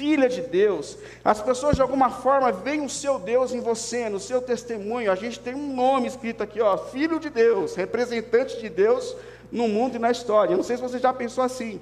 filha 0.00 0.30
de 0.30 0.40
Deus. 0.40 0.96
As 1.22 1.42
pessoas 1.42 1.76
de 1.76 1.82
alguma 1.82 2.08
forma 2.08 2.50
veem 2.50 2.82
o 2.82 2.88
seu 2.88 3.18
Deus 3.18 3.52
em 3.52 3.60
você, 3.60 4.08
no 4.08 4.18
seu 4.18 4.40
testemunho. 4.40 5.12
A 5.12 5.14
gente 5.14 5.38
tem 5.38 5.54
um 5.54 5.74
nome 5.74 6.08
escrito 6.08 6.42
aqui, 6.42 6.58
ó, 6.58 6.78
filho 6.78 7.20
de 7.20 7.28
Deus, 7.28 7.74
representante 7.74 8.58
de 8.58 8.70
Deus 8.70 9.14
no 9.52 9.68
mundo 9.68 9.96
e 9.96 9.98
na 9.98 10.10
história. 10.10 10.54
Eu 10.54 10.56
não 10.56 10.64
sei 10.64 10.76
se 10.76 10.82
você 10.82 10.98
já 10.98 11.12
pensou 11.12 11.44
assim, 11.44 11.78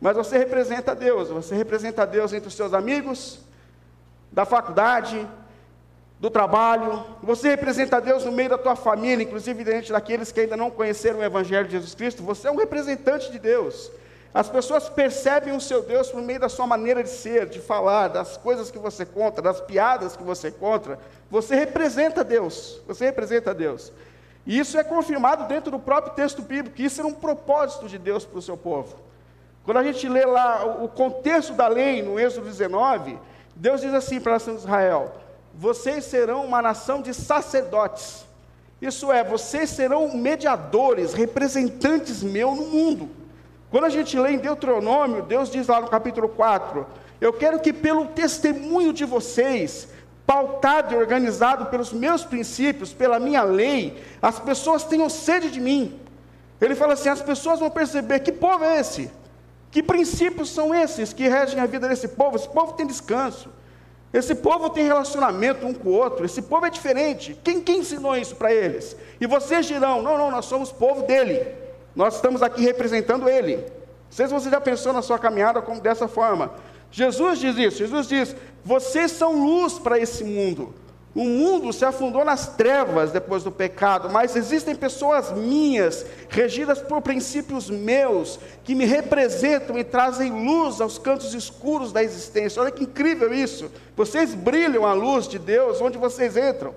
mas 0.00 0.16
você 0.16 0.36
representa 0.36 0.96
Deus. 0.96 1.28
Você 1.28 1.54
representa 1.54 2.04
Deus 2.04 2.32
entre 2.32 2.48
os 2.48 2.54
seus 2.54 2.74
amigos, 2.74 3.38
da 4.32 4.44
faculdade, 4.44 5.24
do 6.20 6.28
trabalho. 6.28 7.02
Você 7.22 7.48
representa 7.48 8.00
Deus 8.00 8.24
no 8.24 8.30
meio 8.30 8.50
da 8.50 8.58
tua 8.58 8.76
família, 8.76 9.24
inclusive 9.24 9.64
diante 9.64 9.90
daqueles 9.90 10.30
que 10.30 10.40
ainda 10.40 10.56
não 10.56 10.70
conheceram 10.70 11.20
o 11.20 11.24
Evangelho 11.24 11.64
de 11.64 11.72
Jesus 11.72 11.94
Cristo. 11.94 12.22
Você 12.22 12.46
é 12.46 12.50
um 12.50 12.56
representante 12.56 13.32
de 13.32 13.38
Deus. 13.38 13.90
As 14.32 14.48
pessoas 14.48 14.88
percebem 14.88 15.56
o 15.56 15.60
seu 15.60 15.82
Deus 15.82 16.10
por 16.10 16.22
meio 16.22 16.38
da 16.38 16.48
sua 16.48 16.66
maneira 16.66 17.02
de 17.02 17.08
ser, 17.08 17.46
de 17.46 17.58
falar, 17.58 18.08
das 18.08 18.36
coisas 18.36 18.70
que 18.70 18.78
você 18.78 19.04
conta, 19.04 19.42
das 19.42 19.60
piadas 19.60 20.14
que 20.14 20.22
você 20.22 20.50
conta. 20.52 20.98
Você 21.30 21.56
representa 21.56 22.22
Deus. 22.22 22.80
Você 22.86 23.06
representa 23.06 23.52
Deus. 23.52 23.90
E 24.46 24.58
isso 24.58 24.78
é 24.78 24.84
confirmado 24.84 25.48
dentro 25.48 25.70
do 25.70 25.78
próprio 25.78 26.14
texto 26.14 26.42
bíblico, 26.42 26.76
que 26.76 26.84
isso 26.84 27.00
era 27.00 27.08
um 27.08 27.14
propósito 27.14 27.88
de 27.88 27.98
Deus 27.98 28.24
para 28.24 28.38
o 28.38 28.42
seu 28.42 28.56
povo. 28.56 28.94
Quando 29.64 29.78
a 29.78 29.84
gente 29.84 30.08
lê 30.08 30.24
lá 30.24 30.64
o 30.64 30.88
contexto 30.88 31.54
da 31.54 31.66
lei 31.66 32.02
no 32.02 32.18
Êxodo 32.18 32.46
19, 32.46 33.18
Deus 33.56 33.80
diz 33.80 33.92
assim 33.92 34.20
para 34.20 34.32
a 34.32 34.34
nação 34.34 34.54
de 34.54 34.60
Israel: 34.60 35.12
Vocês 35.54 36.04
serão 36.04 36.44
uma 36.44 36.62
nação 36.62 37.02
de 37.02 37.12
sacerdotes. 37.12 38.24
Isso 38.80 39.12
é, 39.12 39.22
vocês 39.22 39.70
serão 39.70 40.16
mediadores, 40.16 41.12
representantes 41.12 42.22
meu 42.22 42.54
no 42.54 42.66
mundo. 42.66 43.10
Quando 43.70 43.84
a 43.84 43.90
gente 43.90 44.18
lê 44.18 44.32
em 44.32 44.38
Deuteronômio, 44.38 45.22
Deus 45.22 45.50
diz 45.50 45.66
lá 45.68 45.80
no 45.80 45.88
capítulo 45.88 46.28
4: 46.28 46.86
Eu 47.20 47.32
quero 47.32 47.60
que 47.60 47.72
pelo 47.72 48.06
testemunho 48.06 48.92
de 48.92 49.04
vocês, 49.04 49.88
pautado 50.26 50.94
e 50.94 50.96
organizado 50.96 51.66
pelos 51.66 51.92
meus 51.92 52.24
princípios, 52.24 52.92
pela 52.92 53.18
minha 53.18 53.42
lei, 53.42 54.02
as 54.22 54.38
pessoas 54.38 54.84
tenham 54.84 55.08
sede 55.08 55.50
de 55.50 55.60
mim. 55.60 56.00
Ele 56.60 56.74
fala 56.74 56.94
assim: 56.94 57.08
as 57.08 57.22
pessoas 57.22 57.60
vão 57.60 57.70
perceber 57.70 58.20
que 58.20 58.32
povo 58.32 58.64
é 58.64 58.80
esse, 58.80 59.10
que 59.70 59.82
princípios 59.82 60.50
são 60.50 60.74
esses 60.74 61.12
que 61.12 61.28
regem 61.28 61.60
a 61.60 61.66
vida 61.66 61.88
desse 61.88 62.08
povo. 62.08 62.36
Esse 62.36 62.48
povo 62.48 62.72
tem 62.72 62.86
descanso, 62.86 63.50
esse 64.12 64.34
povo 64.34 64.70
tem 64.70 64.86
relacionamento 64.86 65.66
um 65.66 65.72
com 65.72 65.88
o 65.88 65.92
outro, 65.92 66.24
esse 66.24 66.42
povo 66.42 66.66
é 66.66 66.70
diferente. 66.70 67.38
Quem, 67.44 67.60
quem 67.60 67.78
ensinou 67.78 68.16
isso 68.16 68.34
para 68.34 68.52
eles? 68.52 68.96
E 69.20 69.26
vocês 69.26 69.66
dirão: 69.66 70.02
não, 70.02 70.18
não, 70.18 70.30
nós 70.30 70.46
somos 70.46 70.72
povo 70.72 71.02
dele, 71.02 71.46
nós 71.94 72.16
estamos 72.16 72.42
aqui 72.42 72.62
representando 72.62 73.28
ele. 73.28 73.56
Não 73.56 73.62
sei 74.10 74.26
se 74.26 74.32
você 74.32 74.50
já 74.50 74.60
pensou 74.60 74.92
na 74.92 75.02
sua 75.02 75.18
caminhada 75.18 75.62
como 75.62 75.80
dessa 75.80 76.08
forma. 76.08 76.52
Jesus 76.90 77.38
diz 77.38 77.56
isso, 77.56 77.78
Jesus 77.78 78.08
diz: 78.08 78.36
vocês 78.64 79.12
são 79.12 79.44
luz 79.44 79.78
para 79.78 79.98
esse 79.98 80.24
mundo. 80.24 80.74
O 81.12 81.24
mundo 81.24 81.72
se 81.72 81.84
afundou 81.84 82.24
nas 82.24 82.54
trevas 82.54 83.10
depois 83.10 83.42
do 83.42 83.50
pecado, 83.50 84.08
mas 84.08 84.36
existem 84.36 84.76
pessoas 84.76 85.32
minhas, 85.32 86.06
regidas 86.28 86.80
por 86.80 87.02
princípios 87.02 87.68
meus, 87.68 88.38
que 88.62 88.76
me 88.76 88.84
representam 88.84 89.76
e 89.76 89.82
trazem 89.82 90.30
luz 90.30 90.80
aos 90.80 90.98
cantos 90.98 91.34
escuros 91.34 91.92
da 91.92 92.00
existência. 92.00 92.62
Olha 92.62 92.70
que 92.70 92.84
incrível 92.84 93.34
isso! 93.34 93.72
Vocês 93.96 94.34
brilham 94.34 94.86
a 94.86 94.92
luz 94.92 95.26
de 95.26 95.38
Deus 95.38 95.80
onde 95.80 95.98
vocês 95.98 96.36
entram. 96.36 96.72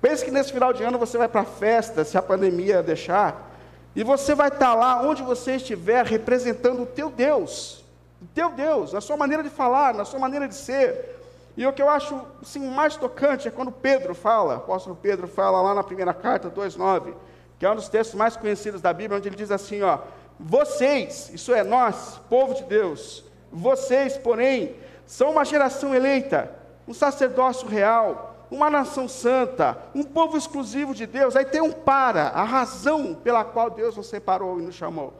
Pense 0.00 0.24
que 0.24 0.30
nesse 0.30 0.52
final 0.52 0.74
de 0.74 0.82
ano 0.82 0.98
você 0.98 1.16
vai 1.16 1.28
para 1.28 1.40
a 1.40 1.44
festa, 1.44 2.04
se 2.04 2.18
a 2.18 2.22
pandemia 2.22 2.82
deixar, 2.82 3.50
e 3.96 4.04
você 4.04 4.34
vai 4.34 4.48
estar 4.48 4.74
lá 4.74 5.02
onde 5.02 5.22
você 5.22 5.56
estiver, 5.56 6.04
representando 6.04 6.82
o 6.82 6.86
teu 6.86 7.10
Deus, 7.10 7.82
o 8.20 8.26
teu 8.34 8.50
Deus, 8.50 8.92
na 8.92 9.00
sua 9.00 9.16
maneira 9.16 9.42
de 9.42 9.50
falar, 9.50 9.94
na 9.94 10.04
sua 10.04 10.20
maneira 10.20 10.46
de 10.46 10.54
ser. 10.54 11.19
E 11.60 11.66
o 11.66 11.74
que 11.74 11.82
eu 11.82 11.90
acho 11.90 12.18
assim, 12.40 12.66
mais 12.70 12.96
tocante 12.96 13.46
é 13.46 13.50
quando 13.50 13.70
Pedro 13.70 14.14
fala, 14.14 14.54
o 14.54 14.56
apóstolo 14.56 14.96
Pedro 14.96 15.28
fala 15.28 15.60
lá 15.60 15.74
na 15.74 15.82
primeira 15.82 16.14
carta, 16.14 16.50
2,9, 16.50 17.12
que 17.58 17.66
é 17.66 17.70
um 17.70 17.74
dos 17.74 17.86
textos 17.86 18.18
mais 18.18 18.34
conhecidos 18.34 18.80
da 18.80 18.94
Bíblia, 18.94 19.18
onde 19.18 19.28
ele 19.28 19.36
diz 19.36 19.50
assim: 19.50 19.82
ó, 19.82 19.98
vocês, 20.38 21.30
isso 21.34 21.52
é 21.52 21.62
nós, 21.62 22.18
povo 22.30 22.54
de 22.54 22.62
Deus, 22.62 23.22
vocês, 23.52 24.16
porém, 24.16 24.74
são 25.04 25.32
uma 25.32 25.44
geração 25.44 25.94
eleita, 25.94 26.50
um 26.88 26.94
sacerdócio 26.94 27.68
real, 27.68 28.34
uma 28.50 28.70
nação 28.70 29.06
santa, 29.06 29.76
um 29.94 30.02
povo 30.02 30.38
exclusivo 30.38 30.94
de 30.94 31.04
Deus. 31.04 31.36
Aí 31.36 31.44
tem 31.44 31.60
um 31.60 31.72
para, 31.72 32.28
a 32.28 32.42
razão 32.42 33.14
pela 33.14 33.44
qual 33.44 33.68
Deus 33.68 33.98
nos 33.98 34.06
separou 34.06 34.58
e 34.58 34.62
nos 34.62 34.76
chamou 34.76 35.12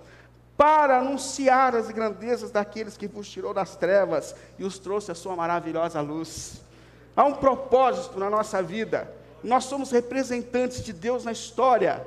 para 0.61 0.99
anunciar 0.99 1.75
as 1.75 1.91
grandezas 1.91 2.51
daqueles 2.51 2.95
que 2.95 3.09
vos 3.09 3.27
tirou 3.27 3.55
das 3.55 3.77
trevas 3.77 4.37
e 4.59 4.65
os 4.65 4.79
trouxe 4.79 5.11
a 5.11 5.15
sua 5.15 5.35
maravilhosa 5.35 6.03
luz. 6.03 6.61
Há 7.17 7.25
um 7.25 7.33
propósito 7.33 8.19
na 8.19 8.29
nossa 8.29 8.63
vida. 8.63 9.11
Nós 9.43 9.65
somos 9.65 9.91
representantes 9.91 10.85
de 10.85 10.93
Deus 10.93 11.25
na 11.25 11.33
história. 11.33 12.07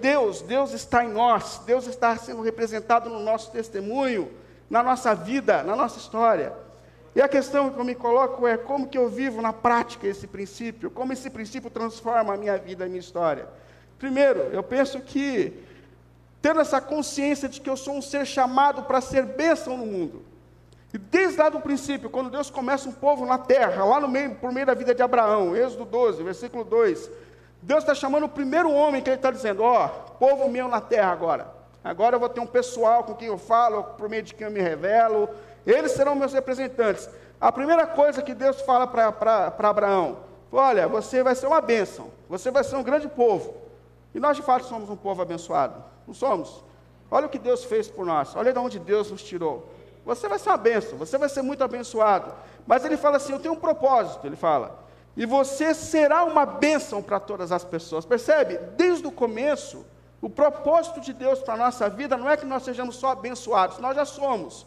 Deus, 0.00 0.40
Deus 0.42 0.72
está 0.72 1.04
em 1.04 1.08
nós, 1.08 1.60
Deus 1.66 1.88
está 1.88 2.16
sendo 2.16 2.42
representado 2.42 3.10
no 3.10 3.18
nosso 3.18 3.50
testemunho, 3.50 4.30
na 4.70 4.80
nossa 4.80 5.12
vida, 5.12 5.64
na 5.64 5.74
nossa 5.74 5.98
história. 5.98 6.52
E 7.12 7.20
a 7.20 7.26
questão 7.26 7.70
que 7.70 7.80
eu 7.80 7.84
me 7.84 7.96
coloco 7.96 8.46
é 8.46 8.56
como 8.56 8.86
que 8.86 8.96
eu 8.96 9.08
vivo 9.08 9.42
na 9.42 9.52
prática 9.52 10.06
esse 10.06 10.28
princípio, 10.28 10.92
como 10.92 11.12
esse 11.12 11.28
princípio 11.28 11.68
transforma 11.68 12.34
a 12.34 12.36
minha 12.36 12.56
vida, 12.56 12.84
a 12.84 12.86
minha 12.86 13.00
história. 13.00 13.48
Primeiro, 13.98 14.38
eu 14.52 14.62
penso 14.62 15.00
que 15.00 15.71
tendo 16.42 16.60
essa 16.60 16.80
consciência 16.80 17.48
de 17.48 17.60
que 17.60 17.70
eu 17.70 17.76
sou 17.76 17.94
um 17.94 18.02
ser 18.02 18.26
chamado 18.26 18.82
para 18.82 19.00
ser 19.00 19.24
bênção 19.24 19.76
no 19.76 19.86
mundo. 19.86 20.22
E 20.92 20.98
desde 20.98 21.38
lá 21.38 21.48
do 21.48 21.60
princípio, 21.60 22.10
quando 22.10 22.28
Deus 22.28 22.50
começa 22.50 22.88
um 22.88 22.92
povo 22.92 23.24
na 23.24 23.38
terra, 23.38 23.84
lá 23.84 24.00
no 24.00 24.08
meio, 24.08 24.34
por 24.34 24.52
meio 24.52 24.66
da 24.66 24.74
vida 24.74 24.92
de 24.92 25.02
Abraão, 25.02 25.56
Êxodo 25.56 25.84
12, 25.84 26.22
versículo 26.22 26.64
2, 26.64 27.08
Deus 27.62 27.84
está 27.84 27.94
chamando 27.94 28.24
o 28.24 28.28
primeiro 28.28 28.70
homem 28.70 29.00
que 29.00 29.08
ele 29.08 29.16
está 29.16 29.30
dizendo: 29.30 29.62
Ó, 29.62 29.86
oh, 29.86 30.10
povo 30.14 30.50
meu 30.50 30.66
na 30.68 30.80
terra 30.80 31.12
agora. 31.12 31.46
Agora 31.82 32.16
eu 32.16 32.20
vou 32.20 32.28
ter 32.28 32.40
um 32.40 32.46
pessoal 32.46 33.04
com 33.04 33.14
quem 33.14 33.28
eu 33.28 33.38
falo, 33.38 33.84
por 33.96 34.08
meio 34.08 34.22
de 34.22 34.34
quem 34.34 34.46
eu 34.46 34.52
me 34.52 34.60
revelo. 34.60 35.28
Eles 35.64 35.92
serão 35.92 36.14
meus 36.14 36.32
representantes. 36.32 37.08
A 37.40 37.50
primeira 37.50 37.86
coisa 37.86 38.20
que 38.20 38.34
Deus 38.34 38.60
fala 38.62 38.86
para 38.86 39.54
Abraão: 39.70 40.18
Olha, 40.50 40.88
você 40.88 41.22
vai 41.22 41.36
ser 41.36 41.46
uma 41.46 41.60
bênção, 41.60 42.10
você 42.28 42.50
vai 42.50 42.64
ser 42.64 42.76
um 42.76 42.82
grande 42.82 43.08
povo. 43.08 43.54
E 44.12 44.20
nós 44.20 44.36
de 44.36 44.42
fato 44.42 44.66
somos 44.66 44.90
um 44.90 44.96
povo 44.96 45.22
abençoado. 45.22 45.91
Não 46.06 46.14
somos? 46.14 46.64
Olha 47.10 47.26
o 47.26 47.28
que 47.28 47.38
Deus 47.38 47.64
fez 47.64 47.88
por 47.88 48.06
nós. 48.06 48.34
Olha 48.34 48.52
de 48.52 48.58
onde 48.58 48.78
Deus 48.78 49.10
nos 49.10 49.22
tirou. 49.22 49.68
Você 50.04 50.28
vai 50.28 50.38
ser 50.38 50.48
uma 50.50 50.56
bênção, 50.56 50.98
você 50.98 51.16
vai 51.16 51.28
ser 51.28 51.42
muito 51.42 51.62
abençoado. 51.62 52.32
Mas 52.66 52.84
ele 52.84 52.96
fala 52.96 53.16
assim: 53.18 53.32
Eu 53.32 53.40
tenho 53.40 53.54
um 53.54 53.60
propósito. 53.60 54.26
Ele 54.26 54.36
fala. 54.36 54.82
E 55.16 55.26
você 55.26 55.74
será 55.74 56.24
uma 56.24 56.46
bênção 56.46 57.02
para 57.02 57.20
todas 57.20 57.52
as 57.52 57.64
pessoas. 57.64 58.04
Percebe? 58.04 58.56
Desde 58.76 59.06
o 59.06 59.12
começo, 59.12 59.84
o 60.22 60.30
propósito 60.30 61.00
de 61.00 61.12
Deus 61.12 61.40
para 61.40 61.54
a 61.54 61.56
nossa 61.56 61.88
vida 61.88 62.16
não 62.16 62.30
é 62.30 62.36
que 62.36 62.46
nós 62.46 62.62
sejamos 62.62 62.96
só 62.96 63.08
abençoados, 63.08 63.78
nós 63.78 63.94
já 63.94 64.04
somos. 64.04 64.66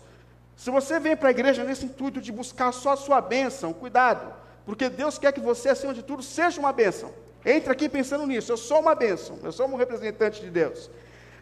Se 0.56 0.70
você 0.70 1.00
vem 1.00 1.16
para 1.16 1.30
a 1.30 1.32
igreja 1.32 1.64
nesse 1.64 1.86
intuito 1.86 2.22
de 2.22 2.32
buscar 2.32 2.72
só 2.72 2.92
a 2.92 2.96
sua 2.98 3.22
bênção, 3.22 3.74
cuidado, 3.74 4.34
porque 4.66 4.90
Deus 4.90 5.18
quer 5.18 5.32
que 5.32 5.40
você, 5.40 5.70
acima 5.70 5.94
de 5.94 6.04
tudo, 6.04 6.22
seja 6.22 6.60
uma 6.60 6.72
bênção. 6.72 7.12
Entre 7.46 7.72
aqui 7.72 7.88
pensando 7.90 8.26
nisso, 8.26 8.52
eu 8.52 8.58
sou 8.58 8.80
uma 8.80 8.96
bênção, 8.96 9.38
eu 9.44 9.52
sou 9.52 9.68
um 9.68 9.76
representante 9.76 10.42
de 10.42 10.50
Deus. 10.50 10.90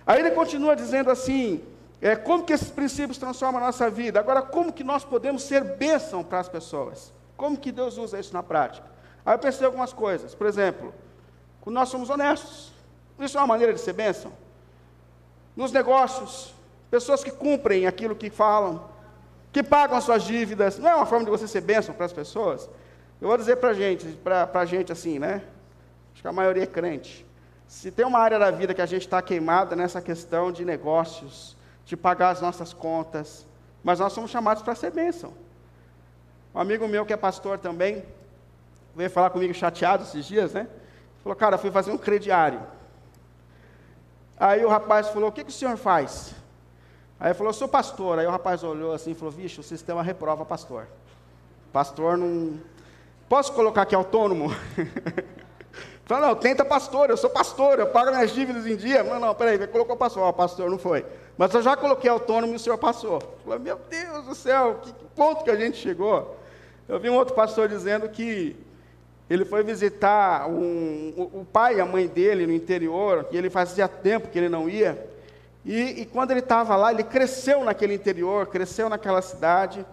Aí 0.06 0.20
ele 0.20 0.32
continua 0.32 0.76
dizendo 0.76 1.10
assim: 1.10 1.64
é, 2.02 2.16
como 2.16 2.44
que 2.44 2.54
esses 2.54 2.70
princípios 2.70 3.18
transformam 3.18 3.62
a 3.62 3.68
nossa 3.68 3.90
vida? 3.90 4.20
Agora, 4.20 4.42
como 4.42 4.74
que 4.74 4.84
nós 4.84 5.04
podemos 5.06 5.44
ser 5.44 5.64
bênção 5.64 6.24
para 6.24 6.40
as 6.40 6.50
pessoas? 6.50 7.14
Como 7.38 7.58
que 7.58 7.72
Deus 7.72 7.98
usa 7.98 8.20
isso 8.20 8.34
na 8.34 8.44
prática? 8.44 8.88
Aí 9.26 9.34
eu 9.34 9.40
pensei 9.40 9.66
algumas 9.66 9.94
coisas. 9.94 10.36
Por 10.36 10.46
exemplo, 10.46 10.94
quando 11.62 11.76
nós 11.76 11.90
somos 11.90 12.10
honestos, 12.10 12.74
isso 13.20 13.38
é 13.38 13.42
uma 13.42 13.48
maneira 13.48 13.74
de 13.74 13.80
ser 13.80 13.94
bênção. 13.94 14.34
Nos 15.56 15.72
negócios, 15.72 16.54
pessoas 16.92 17.24
que 17.24 17.32
cumprem 17.32 17.88
aquilo 17.88 18.16
que 18.16 18.30
falam, 18.30 18.84
que 19.52 19.64
pagam 19.64 19.98
as 19.98 20.04
suas 20.04 20.24
dívidas, 20.24 20.78
não 20.80 20.90
é 20.90 20.96
uma 20.96 21.06
forma 21.06 21.24
de 21.24 21.32
você 21.32 21.48
ser 21.48 21.62
bênção 21.62 21.96
para 21.96 22.06
as 22.06 22.14
pessoas? 22.14 22.70
Eu 23.22 23.30
vou 23.30 23.38
dizer 23.38 23.58
para 23.58 23.70
a 23.70 23.74
gente, 23.74 24.06
para 24.24 24.50
a 24.54 24.66
gente 24.66 24.92
assim, 24.92 25.20
né? 25.20 25.44
Acho 26.12 26.22
que 26.22 26.28
a 26.28 26.34
maioria 26.34 26.64
é 26.64 26.68
crente. 26.68 27.26
Se 27.74 27.90
tem 27.90 28.06
uma 28.06 28.20
área 28.20 28.38
da 28.38 28.52
vida 28.52 28.72
que 28.72 28.84
a 28.84 28.86
gente 28.86 29.02
está 29.02 29.20
queimada 29.20 29.76
nessa 29.76 30.00
questão 30.00 30.52
de 30.52 30.64
negócios, 30.64 31.58
de 31.84 31.98
pagar 31.98 32.30
as 32.30 32.40
nossas 32.40 32.72
contas, 32.72 33.48
mas 33.84 33.98
nós 34.00 34.14
somos 34.14 34.30
chamados 34.30 34.62
para 34.62 34.76
ser 34.76 34.92
bênção. 34.92 35.34
Um 36.54 36.60
amigo 36.60 36.88
meu 36.88 37.04
que 37.04 37.12
é 37.12 37.18
pastor 37.18 37.58
também, 37.58 38.06
veio 38.96 39.10
falar 39.10 39.32
comigo 39.32 39.56
chateado 39.56 40.04
esses 40.04 40.24
dias, 40.24 40.54
né? 40.54 40.68
Falou, 41.24 41.36
cara, 41.36 41.58
fui 41.58 41.72
fazer 41.72 41.92
um 41.92 41.98
crediário. 41.98 42.62
Aí 44.38 44.64
o 44.64 44.70
rapaz 44.70 45.08
falou, 45.08 45.30
o 45.30 45.32
que, 45.32 45.44
que 45.44 45.50
o 45.50 45.54
senhor 45.54 45.76
faz? 45.76 46.36
Aí 47.20 47.30
ele 47.30 47.34
falou, 47.34 47.52
sou 47.54 47.68
pastor. 47.68 48.20
Aí 48.20 48.28
o 48.28 48.32
rapaz 48.32 48.64
olhou 48.64 48.94
assim 48.94 49.12
e 49.12 49.16
falou, 49.16 49.32
vixe, 49.32 49.60
o 49.60 49.64
sistema 49.64 50.04
reprova 50.04 50.46
pastor. 50.46 50.88
Pastor 51.74 52.20
não. 52.20 52.60
Posso 53.28 53.52
colocar 53.52 53.82
aqui 53.82 53.96
autônomo? 53.96 54.52
Fala, 56.06 56.28
não, 56.28 56.36
tenta 56.36 56.66
pastor, 56.66 57.10
eu 57.10 57.16
sou 57.16 57.30
pastor, 57.30 57.80
eu 57.80 57.88
pago 57.88 58.12
minhas 58.12 58.32
dívidas 58.32 58.66
em 58.66 58.76
dia. 58.76 59.04
Não, 59.04 59.20
não, 59.20 59.34
peraí, 59.34 59.66
colocou 59.68 59.96
pastor, 59.96 60.24
ó, 60.24 60.32
pastor, 60.34 60.70
não 60.70 60.78
foi. 60.78 61.06
Mas 61.38 61.54
eu 61.54 61.62
já 61.62 61.78
coloquei 61.78 62.10
autônomo 62.10 62.54
e 62.54 62.56
o 62.58 62.60
senhor 62.60 62.78
passou. 62.78 63.22
Falei, 63.44 63.60
meu 63.60 63.80
Deus 63.90 64.26
do 64.26 64.36
céu, 64.36 64.80
que 64.82 64.94
ponto 65.16 65.44
que 65.44 65.50
a 65.50 65.56
gente 65.56 65.78
chegou? 65.78 66.38
Eu 66.90 67.00
vi 67.00 67.10
um 67.10 67.16
outro 67.16 67.34
pastor 67.34 67.70
dizendo 67.70 68.10
que 68.10 68.56
ele 69.30 69.46
foi 69.46 69.64
visitar 69.64 70.50
um, 70.50 71.14
o, 71.16 71.40
o 71.42 71.48
pai 71.52 71.78
e 71.78 71.82
a 71.82 71.86
mãe 71.86 72.06
dele 72.06 72.46
no 72.46 72.54
interior, 72.54 73.24
que 73.24 73.38
ele 73.38 73.50
fazia 73.50 73.88
tempo 73.88 74.28
que 74.28 74.38
ele 74.38 74.50
não 74.50 74.70
ia, 74.70 75.10
E, 75.66 76.02
e 76.02 76.06
quando 76.06 76.32
ele 76.32 76.42
estava 76.42 76.76
lá, 76.76 76.92
ele 76.92 77.04
cresceu 77.04 77.64
naquele 77.64 77.94
interior, 77.94 78.48
cresceu 78.48 78.90
naquela 78.90 79.22
cidade. 79.22 79.86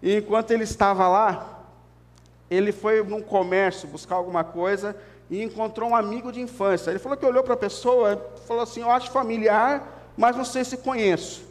E 0.00 0.16
enquanto 0.16 0.52
ele 0.52 0.62
estava 0.62 1.08
lá, 1.08 1.64
ele 2.48 2.70
foi 2.70 3.02
num 3.02 3.20
comércio 3.20 3.88
buscar 3.88 4.14
alguma 4.14 4.44
coisa 4.44 4.96
e 5.30 5.42
encontrou 5.42 5.90
um 5.90 5.96
amigo 5.96 6.32
de 6.32 6.40
infância. 6.40 6.90
Ele 6.90 6.98
falou 6.98 7.16
que 7.16 7.26
olhou 7.26 7.42
para 7.42 7.54
a 7.54 7.56
pessoa 7.56 8.14
e 8.36 8.46
falou 8.46 8.62
assim: 8.62 8.80
Eu 8.80 8.90
acho 8.90 9.10
familiar, 9.10 10.12
mas 10.16 10.36
não 10.36 10.44
sei 10.44 10.64
se 10.64 10.78
conheço. 10.78 11.46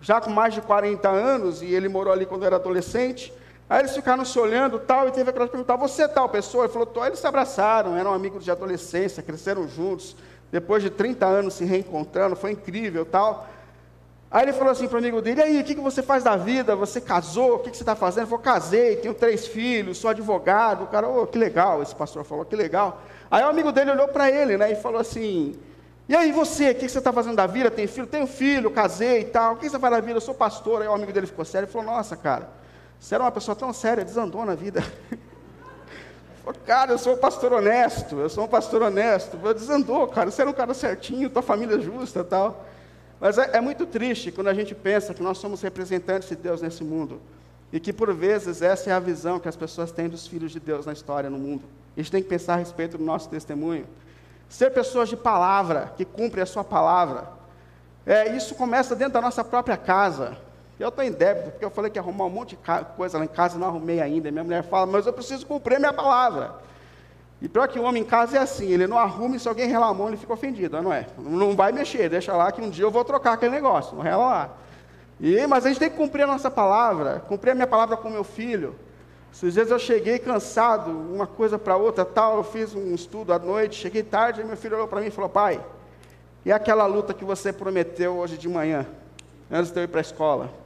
Já 0.00 0.20
com 0.20 0.30
mais 0.30 0.54
de 0.54 0.60
40 0.60 1.08
anos, 1.08 1.62
e 1.62 1.66
ele 1.66 1.88
morou 1.88 2.12
ali 2.12 2.26
quando 2.26 2.44
era 2.44 2.56
adolescente. 2.56 3.32
Aí 3.68 3.80
eles 3.80 3.94
ficaram 3.94 4.24
se 4.24 4.38
olhando 4.38 4.78
tal, 4.78 5.08
e 5.08 5.10
teve 5.10 5.30
aquela 5.30 5.48
pergunta: 5.48 5.76
Você 5.76 6.02
é 6.02 6.08
tal 6.08 6.28
pessoa? 6.28 6.64
Ele 6.64 6.72
falou: 6.72 6.86
Tô. 6.86 7.04
Eles 7.04 7.18
se 7.18 7.26
abraçaram, 7.26 7.96
eram 7.96 8.12
amigos 8.12 8.44
de 8.44 8.50
adolescência, 8.50 9.22
cresceram 9.22 9.66
juntos. 9.68 10.16
Depois 10.52 10.82
de 10.82 10.90
30 10.90 11.26
anos 11.26 11.54
se 11.54 11.64
reencontrando, 11.64 12.36
foi 12.36 12.52
incrível 12.52 13.04
tal. 13.04 13.48
Aí 14.30 14.44
ele 14.44 14.52
falou 14.52 14.72
assim 14.72 14.88
para 14.88 14.96
o 14.96 14.98
amigo 14.98 15.22
dele: 15.22 15.40
E 15.40 15.44
aí, 15.44 15.60
o 15.60 15.64
que, 15.64 15.74
que 15.74 15.80
você 15.80 16.02
faz 16.02 16.24
da 16.24 16.36
vida? 16.36 16.74
Você 16.74 17.00
casou? 17.00 17.54
O 17.54 17.58
que, 17.60 17.70
que 17.70 17.76
você 17.76 17.82
está 17.82 17.94
fazendo? 17.94 18.24
Ele 18.24 18.30
falou: 18.30 18.44
Casei, 18.44 18.96
tenho 18.96 19.14
três 19.14 19.46
filhos, 19.46 19.98
sou 19.98 20.10
advogado. 20.10 20.84
O 20.84 20.86
cara, 20.88 21.08
oh, 21.08 21.26
que 21.26 21.38
legal, 21.38 21.82
esse 21.82 21.94
pastor 21.94 22.24
falou: 22.24 22.44
Que 22.44 22.56
legal. 22.56 23.02
Aí 23.30 23.42
o 23.44 23.48
amigo 23.48 23.70
dele 23.70 23.90
olhou 23.90 24.08
para 24.08 24.30
ele 24.30 24.56
né, 24.56 24.72
e 24.72 24.76
falou 24.76 25.00
assim: 25.00 25.54
E 26.08 26.16
aí 26.16 26.32
você, 26.32 26.70
o 26.70 26.74
que 26.74 26.88
você 26.88 26.98
está 26.98 27.12
fazendo 27.12 27.36
da 27.36 27.46
vida? 27.46 27.70
Tem 27.70 27.86
filho? 27.86 28.06
Tenho 28.06 28.26
filho, 28.26 28.70
casei 28.70 29.20
e 29.20 29.24
tal. 29.26 29.54
O 29.54 29.56
que 29.56 29.70
você 29.70 29.78
faz 29.78 29.94
da 29.94 30.00
vida? 30.00 30.16
Eu 30.16 30.20
sou 30.20 30.34
pastor. 30.34 30.82
Aí 30.82 30.88
o 30.88 30.92
amigo 30.92 31.12
dele 31.12 31.26
ficou 31.26 31.44
sério 31.44 31.68
e 31.68 31.70
falou: 31.70 31.86
Nossa, 31.86 32.16
cara, 32.16 32.48
você 32.98 33.14
era 33.14 33.22
uma 33.22 33.32
pessoa 33.32 33.54
tão 33.54 33.72
séria, 33.72 34.04
desandou 34.04 34.44
na 34.44 34.56
vida. 34.56 34.84
falou, 36.44 36.60
cara, 36.64 36.92
eu 36.92 36.98
sou 36.98 37.14
um 37.14 37.16
pastor 37.16 37.52
honesto, 37.52 38.16
eu 38.16 38.28
sou 38.28 38.44
um 38.44 38.48
pastor 38.48 38.82
honesto. 38.82 39.36
Desandou, 39.54 40.06
cara, 40.08 40.30
você 40.30 40.42
era 40.42 40.50
um 40.50 40.54
cara 40.54 40.74
certinho, 40.74 41.30
tua 41.30 41.42
família 41.42 41.76
é 41.76 41.80
justa 41.80 42.20
e 42.20 42.24
tal. 42.24 42.64
Mas 43.20 43.38
é, 43.38 43.56
é 43.56 43.60
muito 43.60 43.86
triste 43.86 44.30
quando 44.30 44.48
a 44.48 44.54
gente 44.54 44.74
pensa 44.74 45.14
que 45.14 45.22
nós 45.22 45.38
somos 45.38 45.62
representantes 45.62 46.28
de 46.28 46.36
Deus 46.36 46.60
nesse 46.60 46.84
mundo. 46.84 47.20
E 47.72 47.80
que, 47.80 47.92
por 47.92 48.12
vezes, 48.14 48.62
essa 48.62 48.90
é 48.90 48.92
a 48.92 49.00
visão 49.00 49.40
que 49.40 49.48
as 49.48 49.56
pessoas 49.56 49.90
têm 49.90 50.08
dos 50.08 50.26
filhos 50.26 50.52
de 50.52 50.60
Deus 50.60 50.86
na 50.86 50.92
história, 50.92 51.28
no 51.28 51.38
mundo. 51.38 51.64
A 51.96 52.00
gente 52.00 52.12
tem 52.12 52.22
que 52.22 52.28
pensar 52.28 52.54
a 52.54 52.56
respeito 52.56 52.98
do 52.98 53.04
nosso 53.04 53.28
testemunho. 53.28 53.86
Ser 54.48 54.70
pessoas 54.70 55.08
de 55.08 55.16
palavra, 55.16 55.92
que 55.96 56.04
cumprem 56.04 56.42
a 56.42 56.46
sua 56.46 56.62
palavra. 56.62 57.28
É, 58.04 58.36
isso 58.36 58.54
começa 58.54 58.94
dentro 58.94 59.14
da 59.14 59.20
nossa 59.20 59.42
própria 59.42 59.76
casa. 59.76 60.36
Eu 60.78 60.90
estou 60.90 61.02
em 61.02 61.10
débito, 61.10 61.52
porque 61.52 61.64
eu 61.64 61.70
falei 61.70 61.90
que 61.90 61.98
ia 61.98 62.02
arrumar 62.02 62.26
um 62.26 62.30
monte 62.30 62.50
de 62.50 62.58
coisa 62.96 63.18
lá 63.18 63.24
em 63.24 63.28
casa 63.28 63.56
e 63.56 63.60
não 63.60 63.66
arrumei 63.66 64.00
ainda. 64.00 64.30
Minha 64.30 64.44
mulher 64.44 64.62
fala, 64.62 64.86
mas 64.86 65.06
eu 65.06 65.12
preciso 65.12 65.44
cumprir 65.46 65.80
minha 65.80 65.92
palavra. 65.92 66.54
E 67.40 67.48
pior 67.48 67.68
que 67.68 67.78
o 67.78 67.82
homem 67.82 68.02
em 68.02 68.06
casa 68.06 68.38
é 68.38 68.40
assim, 68.40 68.70
ele 68.70 68.86
não 68.86 68.98
arruma 68.98 69.36
e 69.36 69.40
se 69.40 69.46
alguém 69.46 69.70
mão, 69.70 70.08
ele 70.08 70.16
fica 70.16 70.32
ofendido, 70.32 70.80
não 70.80 70.92
é? 70.92 71.06
Não 71.18 71.54
vai 71.54 71.70
mexer, 71.70 72.08
deixa 72.08 72.34
lá 72.34 72.50
que 72.50 72.62
um 72.62 72.70
dia 72.70 72.84
eu 72.84 72.90
vou 72.90 73.04
trocar 73.04 73.34
aquele 73.34 73.52
negócio, 73.52 73.94
não 73.94 74.02
rela 74.02 74.24
lá. 74.24 74.50
E, 75.20 75.46
mas 75.46 75.66
a 75.66 75.68
gente 75.68 75.78
tem 75.78 75.90
que 75.90 75.96
cumprir 75.96 76.22
a 76.22 76.26
nossa 76.26 76.50
palavra, 76.50 77.22
cumprir 77.28 77.50
a 77.50 77.54
minha 77.54 77.66
palavra 77.66 77.96
com 77.96 78.08
meu 78.08 78.24
filho. 78.24 78.74
Esses 79.32 79.52
dias 79.52 79.70
eu 79.70 79.78
cheguei 79.78 80.18
cansado, 80.18 80.90
uma 80.90 81.26
coisa 81.26 81.58
para 81.58 81.76
outra, 81.76 82.06
tal, 82.06 82.38
eu 82.38 82.44
fiz 82.44 82.74
um 82.74 82.94
estudo 82.94 83.34
à 83.34 83.38
noite, 83.38 83.76
cheguei 83.76 84.02
tarde, 84.02 84.40
e 84.40 84.44
meu 84.44 84.56
filho 84.56 84.76
olhou 84.76 84.88
para 84.88 85.00
mim 85.00 85.08
e 85.08 85.10
falou, 85.10 85.28
pai, 85.28 85.60
e 86.42 86.50
aquela 86.50 86.86
luta 86.86 87.12
que 87.12 87.24
você 87.24 87.52
prometeu 87.52 88.16
hoje 88.16 88.38
de 88.38 88.48
manhã, 88.48 88.86
antes 89.50 89.70
de 89.70 89.78
eu 89.78 89.84
ir 89.84 89.88
para 89.88 90.00
a 90.00 90.02
escola? 90.02 90.65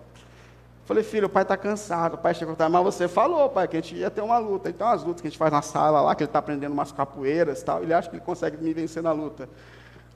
Falei, 0.85 1.05
filho, 1.05 1.27
o 1.27 1.31
pai 1.31 1.43
está 1.43 1.57
cansado. 1.57 2.15
O 2.15 2.19
pai 2.19 2.35
chegou 2.35 2.57
e 2.59 2.69
mas 2.69 2.83
você 2.83 3.07
falou, 3.07 3.49
pai, 3.49 3.69
que 3.69 3.77
a 3.77 3.81
gente 3.81 3.95
ia 3.95 4.11
ter 4.11 4.21
uma 4.21 4.39
luta. 4.39 4.69
Então, 4.69 4.89
as 4.89 5.05
lutas 5.05 5.21
que 5.21 5.29
a 5.29 5.31
gente 5.31 5.39
faz 5.39 5.53
na 5.53 5.63
sala 5.63 6.01
lá, 6.01 6.15
que 6.15 6.23
ele 6.23 6.29
está 6.29 6.41
aprendendo 6.41 6.73
umas 6.73 6.91
capoeiras 6.91 7.61
e 7.61 7.65
tal, 7.65 7.83
ele 7.83 7.95
acha 7.95 8.09
que 8.09 8.17
ele 8.17 8.25
consegue 8.25 8.57
me 8.57 8.73
vencer 8.73 9.03
na 9.03 9.13
luta. 9.13 9.49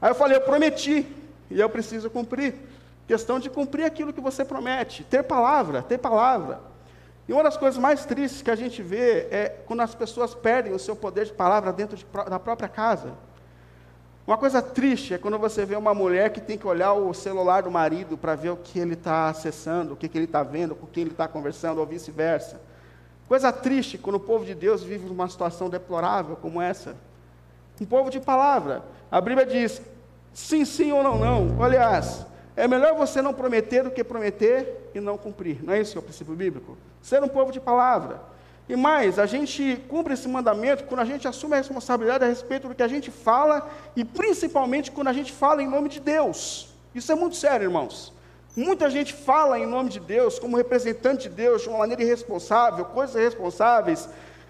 Aí 0.03 0.11
eu 0.11 0.15
falei, 0.15 0.37
eu 0.37 0.41
prometi, 0.41 1.07
e 1.51 1.61
eu 1.61 1.69
preciso 1.69 2.11
cumprir. 2.11 2.55
Questão 3.07 3.39
de 3.39 3.51
cumprir 3.51 3.85
aquilo 3.85 4.13
que 4.13 4.21
você 4.21 4.45
promete, 4.45 5.05
ter 5.05 5.23
palavra, 5.23 5.83
ter 5.83 5.99
palavra. 5.99 6.61
E 7.29 7.33
uma 7.33 7.43
das 7.43 7.57
coisas 7.57 7.79
mais 7.79 8.05
tristes 8.05 8.43
que 8.43 8.51
a 8.51 8.57
gente 8.57 8.83
vê 8.83 9.29
é 9.31 9.63
quando 9.67 9.81
as 9.81 9.95
pessoas 9.95 10.35
perdem 10.35 10.73
o 10.73 10.79
seu 10.79 10.97
poder 10.97 11.27
de 11.27 11.33
palavra 11.33 11.73
dentro 11.73 11.97
de, 11.97 12.05
da 12.29 12.39
própria 12.39 12.69
casa. 12.69 13.13
Uma 14.27 14.39
coisa 14.39 14.63
triste 14.63 15.13
é 15.13 15.19
quando 15.19 15.39
você 15.39 15.67
vê 15.67 15.77
uma 15.77 15.93
mulher 15.93 16.31
que 16.31 16.41
tem 16.41 16.57
que 16.57 16.67
olhar 16.67 16.95
o 16.95 17.13
celular 17.13 17.63
do 17.63 17.71
marido 17.71 18.17
para 18.17 18.35
ver 18.35 18.51
o 18.51 18.57
que 18.57 18.79
ele 18.79 18.95
está 18.95 19.29
acessando, 19.29 19.93
o 19.93 19.97
que, 19.97 20.09
que 20.09 20.17
ele 20.17 20.25
está 20.25 20.43
vendo, 20.43 20.75
com 20.75 20.87
quem 20.87 21.03
ele 21.03 21.11
está 21.11 21.29
conversando, 21.29 21.79
ou 21.79 21.87
vice-versa. 21.87 22.59
Coisa 23.29 23.53
triste 23.53 23.99
quando 23.99 24.17
o 24.17 24.21
povo 24.21 24.45
de 24.45 24.55
Deus 24.55 24.83
vive 24.83 25.07
uma 25.09 25.29
situação 25.29 25.69
deplorável 25.69 26.37
como 26.37 26.61
essa. 26.61 26.97
Um 27.79 27.85
povo 27.85 28.09
de 28.09 28.19
palavra. 28.19 28.83
A 29.11 29.21
Bíblia 29.21 29.45
diz 29.45 29.83
sim, 30.33 30.65
sim 30.65 30.91
ou 30.91 31.03
não, 31.03 31.19
não. 31.19 31.63
Aliás, 31.63 32.27
é 32.57 32.67
melhor 32.67 32.95
você 32.95 33.21
não 33.21 33.35
prometer 33.35 33.83
do 33.83 33.91
que 33.91 34.03
prometer 34.03 34.91
e 34.95 35.01
não 35.01 35.19
cumprir. 35.19 35.63
Não 35.63 35.75
é 35.75 35.81
isso 35.81 35.93
que 35.93 35.99
é 35.99 36.01
o 36.01 36.05
princípio 36.05 36.35
bíblico? 36.35 36.79
Ser 37.03 37.23
um 37.23 37.29
povo 37.29 37.53
de 37.53 37.61
palavra. 37.61 38.21
E 38.69 38.77
mais, 38.77 39.19
a 39.19 39.27
gente 39.27 39.83
cumpre 39.89 40.15
esse 40.15 40.27
mandamento 40.27 40.85
quando 40.85 41.01
a 41.01 41.05
gente 41.05 41.29
assume 41.29 41.55
a 41.55 41.59
responsabilidade 41.59 42.25
a 42.25 42.27
respeito 42.27 42.69
do 42.69 42.75
que 42.75 42.83
a 42.83 42.89
gente 42.89 43.11
fala 43.11 43.69
e 43.95 44.05
principalmente 44.05 44.91
quando 44.91 45.09
a 45.09 45.13
gente 45.13 45.33
fala 45.33 45.63
em 45.63 45.69
nome 45.69 45.89
de 45.89 46.01
Deus. 46.01 46.69
Isso 46.95 47.13
é 47.13 47.15
muito 47.15 47.37
sério, 47.37 47.65
irmãos. 47.65 48.13
Muita 48.57 48.89
gente 48.89 49.13
fala 49.13 49.59
em 49.59 49.67
nome 49.67 49.91
de 49.91 50.01
Deus, 50.01 50.39
como 50.39 50.57
representante 50.57 51.29
de 51.29 51.35
Deus, 51.35 51.63
de 51.63 51.69
uma 51.69 51.79
maneira 51.79 52.03
irresponsável, 52.03 52.85
coisas 52.85 53.17
irresponsáveis. 53.17 54.09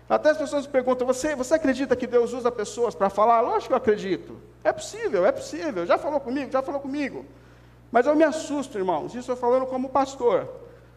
Até 0.09 0.31
as 0.31 0.37
pessoas 0.37 0.67
perguntam: 0.67 1.07
você, 1.07 1.35
você 1.35 1.55
acredita 1.55 1.97
que 1.97 2.07
Deus 2.07 2.33
usa 2.35 2.53
pessoas 2.53 2.95
para 2.95 3.09
falar? 3.09 3.41
Lógico 3.41 3.69
que 3.69 3.73
eu 3.73 3.79
acredito. 3.79 4.37
É 4.63 4.73
possível, 4.73 5.27
é 5.27 5.33
possível. 5.33 5.87
Já 5.87 5.97
falou 5.97 6.21
comigo? 6.21 6.53
Já 6.53 6.63
falou 6.63 6.81
comigo. 6.81 7.25
Mas 7.91 8.07
eu 8.07 8.15
me 8.15 8.25
assusto, 8.25 8.77
irmãos, 8.77 9.15
isso 9.15 9.33
eu 9.33 9.37
falando 9.37 9.67
como 9.67 9.89
pastor. 9.89 10.49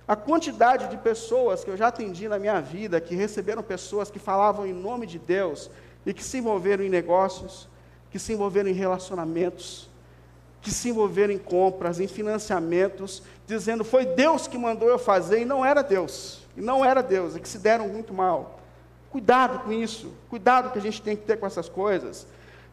A 0.07 0.15
quantidade 0.15 0.87
de 0.87 0.95
pessoas 0.97 1.63
que 1.63 1.69
eu 1.69 1.75
já 1.75 1.87
atendi 1.87 2.29
na 2.29 2.39
minha 2.39 2.61
vida, 2.61 3.01
que 3.01 3.13
receberam 3.13 3.61
pessoas 3.61 4.09
que 4.09 4.19
falavam 4.19 4.65
em 4.65 4.71
nome 4.71 5.05
de 5.05 5.19
Deus 5.19 5.69
e 6.05 6.13
que 6.13 6.23
se 6.23 6.37
envolveram 6.37 6.83
em 6.83 6.89
negócios, 6.89 7.67
que 8.09 8.17
se 8.17 8.31
envolveram 8.31 8.69
em 8.69 8.73
relacionamentos, 8.73 9.89
que 10.61 10.71
se 10.71 10.89
envolveram 10.89 11.33
em 11.33 11.37
compras, 11.37 11.99
em 11.99 12.07
financiamentos, 12.07 13.21
dizendo 13.45 13.83
foi 13.83 14.05
Deus 14.05 14.47
que 14.47 14.57
mandou 14.57 14.87
eu 14.87 14.97
fazer 14.97 15.41
e 15.41 15.45
não 15.45 15.65
era 15.65 15.81
Deus. 15.81 16.39
E 16.55 16.61
não 16.61 16.83
era 16.83 17.03
Deus, 17.03 17.35
e 17.35 17.39
que 17.41 17.47
se 17.47 17.59
deram 17.59 17.89
muito 17.89 18.13
mal. 18.13 18.61
Cuidado 19.09 19.59
com 19.59 19.73
isso, 19.73 20.13
cuidado 20.29 20.71
que 20.71 20.79
a 20.79 20.81
gente 20.81 21.01
tem 21.01 21.17
que 21.17 21.23
ter 21.23 21.37
com 21.37 21.45
essas 21.45 21.67
coisas. 21.67 22.25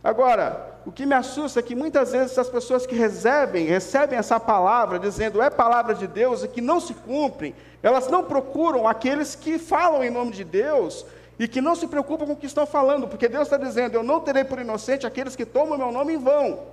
Agora, 0.04 0.74
o 0.84 0.92
que 0.92 1.06
me 1.06 1.14
assusta 1.14 1.60
é 1.60 1.62
que 1.62 1.74
muitas 1.74 2.12
vezes 2.12 2.36
as 2.36 2.50
pessoas 2.50 2.86
que 2.86 2.94
recebem, 2.94 3.64
recebem 3.64 4.18
essa 4.18 4.38
palavra, 4.38 4.98
dizendo 4.98 5.40
é 5.40 5.48
palavra 5.48 5.94
de 5.94 6.06
Deus 6.06 6.44
e 6.44 6.48
que 6.48 6.60
não 6.60 6.78
se 6.78 6.92
cumprem, 6.92 7.54
elas 7.82 8.08
não 8.08 8.22
procuram 8.22 8.86
aqueles 8.86 9.34
que 9.34 9.58
falam 9.58 10.04
em 10.04 10.10
nome 10.10 10.32
de 10.32 10.44
Deus 10.44 11.06
e 11.38 11.48
que 11.48 11.62
não 11.62 11.74
se 11.74 11.86
preocupam 11.86 12.26
com 12.26 12.32
o 12.34 12.36
que 12.36 12.44
estão 12.44 12.66
falando, 12.66 13.08
porque 13.08 13.28
Deus 13.28 13.44
está 13.44 13.56
dizendo: 13.56 13.94
eu 13.94 14.02
não 14.02 14.20
terei 14.20 14.44
por 14.44 14.58
inocente 14.58 15.06
aqueles 15.06 15.34
que 15.34 15.46
tomam 15.46 15.78
meu 15.78 15.90
nome 15.90 16.12
em 16.12 16.18
vão. 16.18 16.64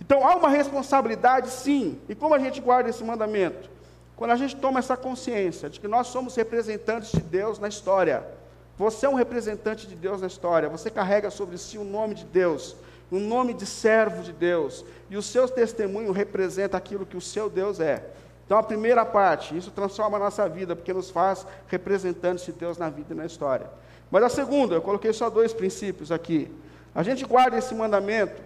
Então 0.00 0.26
há 0.26 0.34
uma 0.34 0.48
responsabilidade, 0.48 1.48
sim. 1.48 2.00
E 2.08 2.14
como 2.14 2.34
a 2.34 2.40
gente 2.40 2.60
guarda 2.60 2.90
esse 2.90 3.04
mandamento? 3.04 3.70
Quando 4.16 4.32
a 4.32 4.36
gente 4.36 4.56
toma 4.56 4.80
essa 4.80 4.96
consciência 4.96 5.70
de 5.70 5.78
que 5.78 5.86
nós 5.86 6.08
somos 6.08 6.34
representantes 6.34 7.12
de 7.12 7.20
Deus 7.20 7.60
na 7.60 7.68
história. 7.68 8.41
Você 8.82 9.06
é 9.06 9.08
um 9.08 9.14
representante 9.14 9.86
de 9.86 9.94
Deus 9.94 10.22
na 10.22 10.26
história, 10.26 10.68
você 10.68 10.90
carrega 10.90 11.30
sobre 11.30 11.56
si 11.56 11.78
o 11.78 11.84
nome 11.84 12.16
de 12.16 12.24
Deus, 12.24 12.74
o 13.12 13.20
nome 13.20 13.54
de 13.54 13.64
servo 13.64 14.24
de 14.24 14.32
Deus, 14.32 14.84
e 15.08 15.16
o 15.16 15.22
seu 15.22 15.48
testemunho 15.48 16.10
representa 16.10 16.76
aquilo 16.76 17.06
que 17.06 17.16
o 17.16 17.20
seu 17.20 17.48
Deus 17.48 17.78
é. 17.78 18.04
Então, 18.44 18.58
a 18.58 18.62
primeira 18.62 19.04
parte, 19.04 19.56
isso 19.56 19.70
transforma 19.70 20.16
a 20.16 20.20
nossa 20.20 20.48
vida, 20.48 20.74
porque 20.74 20.92
nos 20.92 21.10
faz 21.10 21.46
representantes 21.68 22.44
de 22.44 22.50
Deus 22.50 22.76
na 22.76 22.90
vida 22.90 23.14
e 23.14 23.16
na 23.16 23.24
história. 23.24 23.70
Mas 24.10 24.24
a 24.24 24.28
segunda, 24.28 24.74
eu 24.74 24.82
coloquei 24.82 25.12
só 25.12 25.30
dois 25.30 25.52
princípios 25.52 26.10
aqui. 26.10 26.50
A 26.92 27.04
gente 27.04 27.24
guarda 27.24 27.56
esse 27.56 27.72
mandamento 27.76 28.42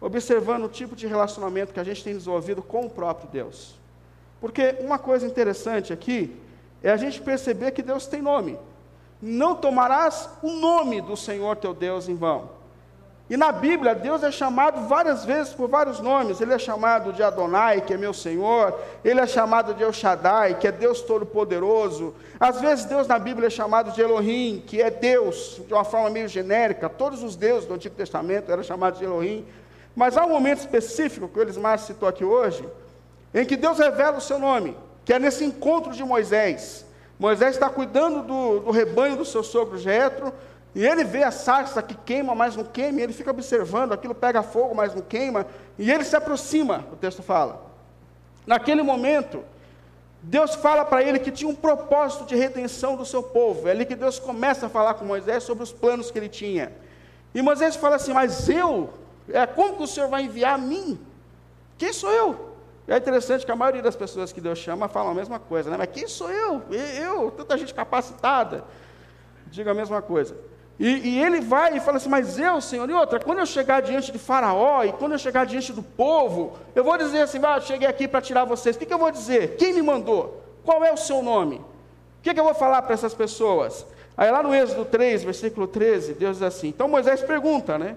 observando 0.00 0.66
o 0.66 0.68
tipo 0.68 0.94
de 0.94 1.08
relacionamento 1.08 1.72
que 1.72 1.80
a 1.80 1.84
gente 1.84 2.04
tem 2.04 2.14
desenvolvido 2.14 2.62
com 2.62 2.86
o 2.86 2.90
próprio 2.90 3.28
Deus. 3.30 3.74
Porque 4.40 4.76
uma 4.78 4.98
coisa 5.00 5.26
interessante 5.26 5.92
aqui 5.92 6.40
é 6.84 6.90
a 6.92 6.96
gente 6.96 7.20
perceber 7.20 7.72
que 7.72 7.82
Deus 7.82 8.06
tem 8.06 8.22
nome 8.22 8.56
não 9.22 9.54
tomarás 9.54 10.28
o 10.42 10.50
nome 10.50 11.00
do 11.00 11.16
Senhor 11.16 11.56
teu 11.56 11.72
Deus 11.72 12.08
em 12.08 12.16
vão. 12.16 12.50
E 13.30 13.36
na 13.36 13.50
Bíblia, 13.50 13.94
Deus 13.94 14.22
é 14.22 14.30
chamado 14.30 14.86
várias 14.86 15.24
vezes 15.24 15.54
por 15.54 15.66
vários 15.66 16.00
nomes. 16.00 16.40
Ele 16.40 16.52
é 16.52 16.58
chamado 16.58 17.14
de 17.14 17.22
Adonai, 17.22 17.80
que 17.80 17.94
é 17.94 17.96
meu 17.96 18.12
Senhor. 18.12 18.78
Ele 19.02 19.20
é 19.20 19.26
chamado 19.26 19.72
de 19.72 19.82
El 19.82 19.92
Shaddai, 19.92 20.56
que 20.56 20.68
é 20.68 20.72
Deus 20.72 21.00
Todo-Poderoso. 21.00 22.14
Às 22.38 22.60
vezes, 22.60 22.84
Deus 22.84 23.06
na 23.06 23.18
Bíblia 23.18 23.46
é 23.46 23.50
chamado 23.50 23.92
de 23.92 24.02
Elohim, 24.02 24.62
que 24.66 24.82
é 24.82 24.90
Deus, 24.90 25.62
de 25.66 25.72
uma 25.72 25.84
forma 25.84 26.10
meio 26.10 26.28
genérica. 26.28 26.90
Todos 26.90 27.22
os 27.22 27.34
deuses 27.34 27.66
do 27.66 27.72
Antigo 27.72 27.94
Testamento 27.94 28.52
eram 28.52 28.62
chamados 28.62 28.98
de 28.98 29.06
Elohim. 29.06 29.46
Mas 29.96 30.16
há 30.16 30.26
um 30.26 30.30
momento 30.30 30.58
específico, 30.58 31.28
que 31.28 31.38
o 31.38 31.42
Elismar 31.42 31.78
citou 31.78 32.08
aqui 32.08 32.24
hoje, 32.24 32.68
em 33.32 33.46
que 33.46 33.56
Deus 33.56 33.78
revela 33.78 34.18
o 34.18 34.20
seu 34.20 34.38
nome, 34.38 34.76
que 35.06 35.12
é 35.12 35.18
nesse 35.18 35.44
encontro 35.44 35.92
de 35.92 36.04
Moisés. 36.04 36.84
Moisés 37.22 37.54
está 37.54 37.70
cuidando 37.70 38.20
do, 38.24 38.58
do 38.58 38.70
rebanho 38.72 39.16
do 39.16 39.24
seu 39.24 39.44
sogro 39.44 39.78
Jetro, 39.78 40.32
E 40.74 40.84
ele 40.84 41.04
vê 41.04 41.22
a 41.22 41.30
sarça 41.30 41.80
que 41.80 41.94
queima, 41.94 42.34
mas 42.34 42.56
não 42.56 42.64
queima, 42.64 42.98
e 42.98 43.02
ele 43.04 43.12
fica 43.12 43.30
observando, 43.30 43.92
aquilo 43.92 44.12
pega 44.12 44.42
fogo, 44.42 44.74
mas 44.74 44.92
não 44.92 45.02
queima, 45.02 45.46
e 45.78 45.88
ele 45.88 46.02
se 46.02 46.16
aproxima, 46.16 46.84
o 46.90 46.96
texto 46.96 47.22
fala. 47.22 47.64
Naquele 48.44 48.82
momento, 48.82 49.44
Deus 50.20 50.56
fala 50.56 50.84
para 50.84 51.00
ele 51.00 51.20
que 51.20 51.30
tinha 51.30 51.48
um 51.48 51.54
propósito 51.54 52.24
de 52.24 52.34
redenção 52.34 52.96
do 52.96 53.06
seu 53.06 53.22
povo. 53.22 53.68
É 53.68 53.70
ali 53.70 53.86
que 53.86 53.94
Deus 53.94 54.18
começa 54.18 54.66
a 54.66 54.68
falar 54.68 54.94
com 54.94 55.04
Moisés 55.04 55.44
sobre 55.44 55.62
os 55.62 55.70
planos 55.70 56.10
que 56.10 56.18
ele 56.18 56.28
tinha. 56.28 56.72
E 57.32 57.40
Moisés 57.40 57.76
fala 57.76 57.96
assim: 57.96 58.12
Mas 58.12 58.48
eu, 58.48 58.90
é 59.28 59.46
como 59.46 59.76
que 59.76 59.84
o 59.84 59.86
Senhor 59.86 60.08
vai 60.08 60.24
enviar 60.24 60.54
a 60.54 60.58
mim? 60.58 60.98
Quem 61.78 61.92
sou 61.92 62.10
eu? 62.10 62.51
É 62.86 62.96
interessante 62.96 63.46
que 63.46 63.52
a 63.52 63.56
maioria 63.56 63.82
das 63.82 63.94
pessoas 63.94 64.32
que 64.32 64.40
Deus 64.40 64.58
chama 64.58 64.88
falam 64.88 65.12
a 65.12 65.14
mesma 65.14 65.38
coisa, 65.38 65.70
né? 65.70 65.76
Mas 65.76 65.90
quem 65.92 66.08
sou 66.08 66.30
eu? 66.30 66.62
Eu, 66.70 67.30
tanta 67.30 67.56
gente 67.56 67.72
capacitada. 67.72 68.64
Diga 69.46 69.70
a 69.70 69.74
mesma 69.74 70.02
coisa. 70.02 70.36
E, 70.78 71.10
e, 71.10 71.22
ele 71.22 71.40
vai 71.40 71.76
e 71.76 71.80
fala 71.80 71.98
assim: 71.98 72.08
Mas 72.08 72.38
eu, 72.38 72.60
Senhor, 72.60 72.88
e 72.88 72.92
outra, 72.92 73.20
quando 73.20 73.38
eu 73.38 73.46
chegar 73.46 73.82
diante 73.82 74.10
de 74.10 74.18
Faraó 74.18 74.82
e 74.82 74.92
quando 74.92 75.12
eu 75.12 75.18
chegar 75.18 75.46
diante 75.46 75.72
do 75.72 75.82
povo, 75.82 76.54
eu 76.74 76.82
vou 76.82 76.96
dizer 76.98 77.20
assim: 77.20 77.38
ah, 77.44 77.60
cheguei 77.60 77.86
aqui 77.86 78.08
para 78.08 78.20
tirar 78.20 78.44
vocês. 78.44 78.74
O 78.74 78.78
que, 78.78 78.86
que, 78.86 78.94
eu 78.94 78.98
vou 78.98 79.10
dizer? 79.10 79.56
Quem 79.56 79.72
me 79.72 79.82
mandou? 79.82 80.42
Qual 80.64 80.82
é 80.84 80.92
o 80.92 80.96
seu 80.96 81.22
nome? 81.22 81.56
O 81.56 82.22
que, 82.22 82.34
que 82.34 82.40
eu 82.40 82.44
vou 82.44 82.54
falar 82.54 82.82
para 82.82 82.94
essas 82.94 83.14
pessoas? 83.14 83.86
Aí 84.16 84.30
lá 84.30 84.42
no 84.42 84.54
Êxodo 84.54 84.84
3, 84.84 85.22
versículo 85.24 85.66
13, 85.66 86.14
Deus 86.14 86.38
diz 86.38 86.42
assim: 86.42 86.68
Então 86.68 86.88
Moisés 86.88 87.22
pergunta, 87.22 87.78
né? 87.78 87.96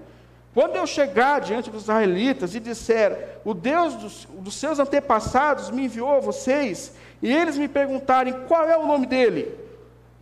Quando 0.55 0.77
eu 0.77 0.87
chegar 0.87 1.41
diante 1.41 1.69
dos 1.69 1.83
israelitas 1.83 2.55
e 2.55 2.61
disser, 2.61 3.41
o 3.43 3.53
Deus 3.53 3.93
dos, 3.95 4.25
dos 4.39 4.55
seus 4.55 4.79
antepassados 4.79 5.69
me 5.69 5.83
enviou 5.83 6.15
a 6.15 6.21
vocês, 6.21 6.93
e 7.21 7.29
eles 7.29 7.57
me 7.57 7.67
perguntarem 7.67 8.33
qual 8.47 8.63
é 8.63 8.77
o 8.77 8.87
nome 8.87 9.05
dele, 9.05 9.53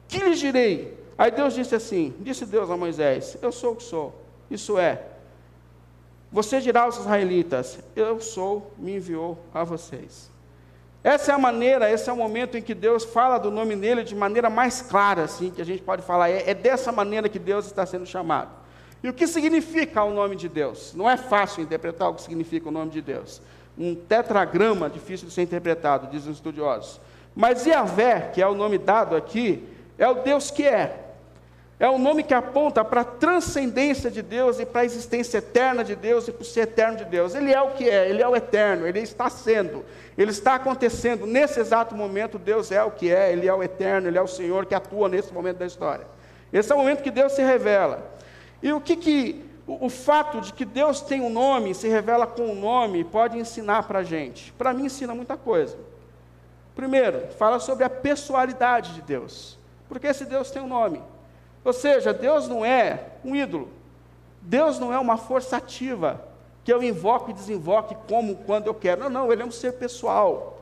que 0.07 0.17
lhes 0.17 0.39
direi? 0.39 0.97
Aí 1.15 1.29
Deus 1.29 1.53
disse 1.53 1.75
assim: 1.75 2.15
Disse 2.19 2.47
Deus 2.47 2.71
a 2.71 2.75
Moisés: 2.75 3.37
Eu 3.43 3.51
sou 3.51 3.73
o 3.73 3.75
que 3.75 3.83
sou. 3.83 4.11
Isso 4.49 4.79
é, 4.79 5.03
você 6.31 6.59
dirá 6.59 6.81
aos 6.81 6.97
israelitas: 6.97 7.77
Eu 7.95 8.19
sou, 8.19 8.73
me 8.75 8.95
enviou 8.95 9.37
a 9.53 9.63
vocês. 9.63 10.31
Essa 11.03 11.31
é 11.31 11.35
a 11.35 11.37
maneira, 11.37 11.91
esse 11.91 12.09
é 12.09 12.13
o 12.13 12.17
momento 12.17 12.57
em 12.57 12.61
que 12.63 12.73
Deus 12.73 13.03
fala 13.03 13.37
do 13.37 13.51
nome 13.51 13.75
dele 13.75 14.03
de 14.03 14.15
maneira 14.15 14.49
mais 14.49 14.81
clara, 14.81 15.25
assim, 15.25 15.51
que 15.51 15.61
a 15.61 15.65
gente 15.65 15.83
pode 15.83 16.01
falar. 16.01 16.31
É, 16.31 16.49
é 16.49 16.53
dessa 16.55 16.91
maneira 16.91 17.29
que 17.29 17.37
Deus 17.37 17.67
está 17.67 17.85
sendo 17.85 18.07
chamado. 18.07 18.62
E 19.03 19.09
o 19.09 19.13
que 19.13 19.27
significa 19.27 20.01
o 20.01 20.13
nome 20.13 20.37
de 20.37 20.47
Deus? 20.47 20.93
Não 20.95 21.09
é 21.09 21.17
fácil 21.17 21.61
interpretar 21.61 22.09
o 22.09 22.13
que 22.13 22.21
significa 22.21 22.69
o 22.69 22.71
nome 22.71 22.89
de 22.89 23.01
Deus. 23.01 23.41
Um 23.77 23.93
tetragrama 23.93 24.89
difícil 24.89 25.27
de 25.27 25.33
ser 25.33 25.41
interpretado, 25.41 26.07
dizem 26.07 26.31
os 26.31 26.37
estudiosos. 26.37 27.01
Mas 27.35 27.65
Yahvé, 27.65 28.31
que 28.33 28.41
é 28.41 28.47
o 28.47 28.53
nome 28.53 28.77
dado 28.77 29.15
aqui, 29.15 29.67
é 29.97 30.07
o 30.07 30.15
Deus 30.15 30.49
que 30.49 30.63
é. 30.63 30.99
É 31.79 31.89
o 31.89 31.97
nome 31.97 32.23
que 32.23 32.33
aponta 32.33 32.85
para 32.85 33.01
a 33.01 33.03
transcendência 33.03 34.09
de 34.09 34.21
Deus 34.21 34.57
e 34.57 34.65
para 34.65 34.81
a 34.81 34.85
existência 34.85 35.39
eterna 35.39 35.83
de 35.83 35.97
Deus 35.97 36.27
e 36.27 36.31
para 36.31 36.41
o 36.41 36.45
ser 36.45 36.61
eterno 36.61 36.97
de 36.97 37.03
Deus. 37.03 37.35
Ele 37.35 37.51
é 37.51 37.61
o 37.61 37.71
que 37.71 37.89
é, 37.89 38.09
ele 38.09 38.21
é 38.21 38.27
o 38.27 38.35
eterno, 38.35 38.87
ele 38.87 38.99
está 38.99 39.29
sendo, 39.29 39.83
ele 40.17 40.31
está 40.31 40.55
acontecendo. 40.55 41.25
Nesse 41.25 41.59
exato 41.59 41.93
momento, 41.93 42.39
Deus 42.39 42.71
é 42.71 42.81
o 42.81 42.91
que 42.91 43.11
é, 43.11 43.33
ele 43.33 43.47
é 43.47 43.53
o 43.53 43.61
eterno, 43.61 44.07
ele 44.07 44.17
é 44.17 44.21
o 44.21 44.27
Senhor 44.27 44.65
que 44.65 44.73
atua 44.73 45.09
nesse 45.09 45.33
momento 45.33 45.57
da 45.57 45.65
história. 45.65 46.05
Esse 46.53 46.71
é 46.71 46.75
o 46.75 46.77
momento 46.77 47.01
que 47.01 47.11
Deus 47.11 47.33
se 47.33 47.41
revela. 47.41 48.13
E 48.63 48.71
o 48.71 48.79
que 48.79 48.95
que 48.95 49.45
o, 49.67 49.87
o 49.87 49.89
fato 49.89 50.39
de 50.39 50.53
que 50.53 50.63
Deus 50.63 51.01
tem 51.01 51.21
um 51.21 51.29
nome, 51.29 51.75
se 51.75 51.87
revela 51.87 52.25
com 52.25 52.43
um 52.43 52.55
nome, 52.55 53.03
pode 53.03 53.37
ensinar 53.37 53.83
para 53.83 53.99
a 53.99 54.03
gente? 54.03 54.53
Para 54.53 54.73
mim, 54.73 54.85
ensina 54.85 55.13
muita 55.13 55.37
coisa. 55.37 55.77
Primeiro, 56.73 57.27
fala 57.37 57.59
sobre 57.59 57.83
a 57.83 57.89
pessoalidade 57.89 58.93
de 58.93 59.01
Deus. 59.01 59.59
Porque 59.87 60.07
esse 60.07 60.25
Deus 60.25 60.49
tem 60.49 60.61
um 60.61 60.67
nome. 60.67 61.01
Ou 61.63 61.73
seja, 61.73 62.13
Deus 62.13 62.47
não 62.47 62.65
é 62.65 63.09
um 63.23 63.35
ídolo. 63.35 63.69
Deus 64.41 64.79
não 64.79 64.91
é 64.91 64.97
uma 64.97 65.17
força 65.17 65.57
ativa 65.57 66.25
que 66.63 66.71
eu 66.71 66.81
invoco 66.81 67.29
e 67.29 67.33
desinvoque 67.33 67.95
como 68.07 68.37
quando 68.37 68.67
eu 68.67 68.73
quero. 68.73 69.01
Não, 69.01 69.09
não, 69.09 69.31
ele 69.31 69.41
é 69.41 69.45
um 69.45 69.51
ser 69.51 69.73
pessoal. 69.73 70.61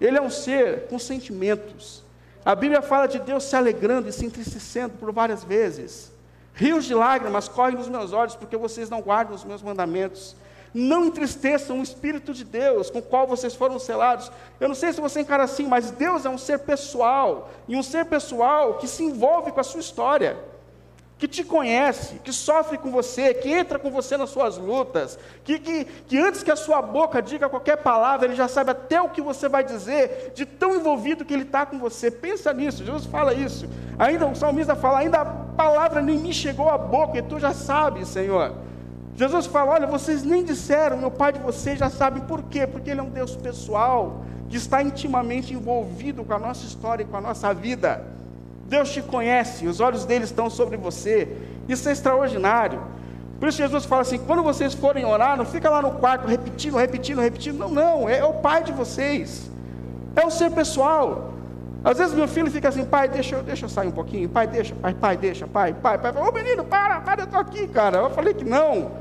Ele 0.00 0.18
é 0.18 0.22
um 0.22 0.30
ser 0.30 0.88
com 0.88 0.98
sentimentos. 0.98 2.02
A 2.44 2.54
Bíblia 2.54 2.82
fala 2.82 3.06
de 3.06 3.20
Deus 3.20 3.44
se 3.44 3.54
alegrando 3.54 4.08
e 4.08 4.12
se 4.12 4.26
entristecendo 4.26 4.94
por 4.98 5.12
várias 5.12 5.44
vezes. 5.44 6.11
Rios 6.54 6.84
de 6.84 6.94
lágrimas 6.94 7.48
correm 7.48 7.76
nos 7.76 7.88
meus 7.88 8.12
olhos 8.12 8.36
porque 8.36 8.56
vocês 8.56 8.90
não 8.90 9.00
guardam 9.00 9.34
os 9.34 9.44
meus 9.44 9.62
mandamentos. 9.62 10.36
Não 10.74 11.06
entristeçam 11.06 11.80
o 11.80 11.82
Espírito 11.82 12.32
de 12.32 12.44
Deus 12.44 12.90
com 12.90 13.00
o 13.00 13.02
qual 13.02 13.26
vocês 13.26 13.54
foram 13.54 13.78
selados. 13.78 14.32
Eu 14.58 14.68
não 14.68 14.74
sei 14.74 14.92
se 14.92 15.00
você 15.00 15.20
encara 15.20 15.42
assim, 15.42 15.66
mas 15.66 15.90
Deus 15.90 16.24
é 16.24 16.30
um 16.30 16.38
ser 16.38 16.60
pessoal, 16.60 17.50
e 17.68 17.76
um 17.76 17.82
ser 17.82 18.06
pessoal 18.06 18.74
que 18.74 18.88
se 18.88 19.02
envolve 19.02 19.52
com 19.52 19.60
a 19.60 19.64
sua 19.64 19.80
história, 19.80 20.38
que 21.22 21.28
te 21.28 21.44
conhece, 21.44 22.16
que 22.16 22.32
sofre 22.32 22.76
com 22.76 22.90
você, 22.90 23.32
que 23.32 23.48
entra 23.48 23.78
com 23.78 23.92
você 23.92 24.16
nas 24.16 24.30
suas 24.30 24.58
lutas, 24.58 25.16
que, 25.44 25.56
que, 25.56 25.84
que 25.84 26.18
antes 26.18 26.42
que 26.42 26.50
a 26.50 26.56
sua 26.56 26.82
boca 26.82 27.22
diga 27.22 27.48
qualquer 27.48 27.76
palavra, 27.76 28.26
ele 28.26 28.34
já 28.34 28.48
sabe 28.48 28.72
até 28.72 29.00
o 29.00 29.08
que 29.08 29.22
você 29.22 29.48
vai 29.48 29.62
dizer, 29.62 30.32
de 30.34 30.44
tão 30.44 30.74
envolvido 30.74 31.24
que 31.24 31.32
ele 31.32 31.44
está 31.44 31.64
com 31.64 31.78
você. 31.78 32.10
Pensa 32.10 32.52
nisso, 32.52 32.84
Jesus 32.84 33.06
fala 33.06 33.32
isso. 33.32 33.68
Ainda 34.00 34.26
o 34.26 34.34
salmista 34.34 34.74
fala: 34.74 34.98
ainda 34.98 35.20
a 35.20 35.24
palavra 35.24 36.02
nem 36.02 36.18
me 36.18 36.34
chegou 36.34 36.68
à 36.68 36.76
boca, 36.76 37.16
e 37.16 37.22
tu 37.22 37.38
já 37.38 37.54
sabes, 37.54 38.08
Senhor. 38.08 38.56
Jesus 39.14 39.46
fala: 39.46 39.74
Olha, 39.74 39.86
vocês 39.86 40.24
nem 40.24 40.42
disseram, 40.42 40.96
meu 40.96 41.12
Pai 41.12 41.34
de 41.34 41.38
vocês 41.38 41.78
já 41.78 41.88
sabe 41.88 42.22
por 42.22 42.42
quê? 42.42 42.66
Porque 42.66 42.90
Ele 42.90 42.98
é 42.98 43.02
um 43.04 43.10
Deus 43.10 43.36
pessoal, 43.36 44.24
que 44.48 44.56
está 44.56 44.82
intimamente 44.82 45.54
envolvido 45.54 46.24
com 46.24 46.34
a 46.34 46.38
nossa 46.40 46.66
história 46.66 47.04
e 47.04 47.06
com 47.06 47.16
a 47.16 47.20
nossa 47.20 47.54
vida. 47.54 48.04
Deus 48.68 48.90
te 48.90 49.02
conhece, 49.02 49.66
os 49.66 49.80
olhos 49.80 50.04
dele 50.04 50.24
estão 50.24 50.48
sobre 50.48 50.76
você. 50.76 51.28
Isso 51.68 51.88
é 51.88 51.92
extraordinário. 51.92 52.80
Por 53.38 53.48
isso 53.48 53.58
Jesus 53.58 53.84
fala 53.84 54.02
assim: 54.02 54.18
quando 54.18 54.42
vocês 54.42 54.72
forem 54.72 55.04
orar, 55.04 55.36
não 55.36 55.44
fica 55.44 55.68
lá 55.68 55.82
no 55.82 55.92
quarto 55.92 56.26
repetindo, 56.26 56.76
repetindo, 56.76 57.20
repetindo. 57.20 57.58
Não, 57.58 57.68
não, 57.68 58.08
é, 58.08 58.18
é 58.18 58.24
o 58.24 58.34
Pai 58.34 58.62
de 58.62 58.72
vocês. 58.72 59.50
É 60.14 60.24
o 60.24 60.30
ser 60.30 60.50
pessoal. 60.50 61.32
Às 61.84 61.98
vezes 61.98 62.14
meu 62.14 62.28
filho 62.28 62.50
fica 62.50 62.68
assim, 62.68 62.84
pai, 62.84 63.08
deixa 63.08 63.34
eu, 63.34 63.42
deixa 63.42 63.64
eu 63.64 63.68
sair 63.68 63.88
um 63.88 63.92
pouquinho, 63.92 64.28
pai, 64.28 64.46
deixa, 64.46 64.72
pai, 64.74 64.94
pai, 64.94 65.16
deixa, 65.16 65.48
pai, 65.48 65.74
pai, 65.74 65.98
pai. 65.98 66.12
Ô 66.16 66.30
menino, 66.30 66.64
para, 66.64 67.00
para, 67.00 67.22
eu 67.22 67.24
estou 67.24 67.40
aqui, 67.40 67.66
cara. 67.66 67.98
Eu 67.98 68.10
falei 68.10 68.32
que 68.32 68.44
não. 68.44 68.92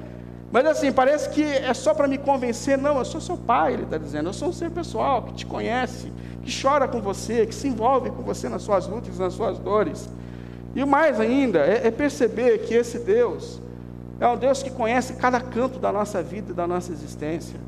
Mas 0.51 0.65
assim, 0.65 0.91
parece 0.91 1.29
que 1.29 1.43
é 1.43 1.73
só 1.73 1.93
para 1.93 2.07
me 2.07 2.17
convencer. 2.17 2.77
Não, 2.77 2.97
eu 2.97 3.05
sou 3.05 3.21
seu 3.21 3.37
pai, 3.37 3.73
ele 3.73 3.83
está 3.83 3.97
dizendo. 3.97 4.29
Eu 4.29 4.33
sou 4.33 4.49
um 4.49 4.53
ser 4.53 4.71
pessoal 4.71 5.21
que 5.23 5.33
te 5.33 5.45
conhece, 5.45 6.11
que 6.43 6.61
chora 6.61 6.87
com 6.87 7.01
você, 7.01 7.45
que 7.45 7.53
se 7.53 7.67
envolve 7.67 8.09
com 8.09 8.23
você 8.23 8.49
nas 8.49 8.63
suas 8.63 8.87
lutas, 8.87 9.17
nas 9.19 9.33
suas 9.33 9.59
dores. 9.59 10.09
E 10.75 10.83
o 10.83 10.87
mais 10.87 11.19
ainda 11.19 11.59
é, 11.59 11.87
é 11.87 11.91
perceber 11.91 12.59
que 12.59 12.73
esse 12.73 12.99
Deus 12.99 13.61
é 14.19 14.27
um 14.27 14.37
Deus 14.37 14.63
que 14.63 14.69
conhece 14.69 15.13
cada 15.13 15.39
canto 15.39 15.79
da 15.79 15.91
nossa 15.91 16.21
vida 16.21 16.51
e 16.51 16.53
da 16.53 16.67
nossa 16.67 16.91
existência. 16.91 17.59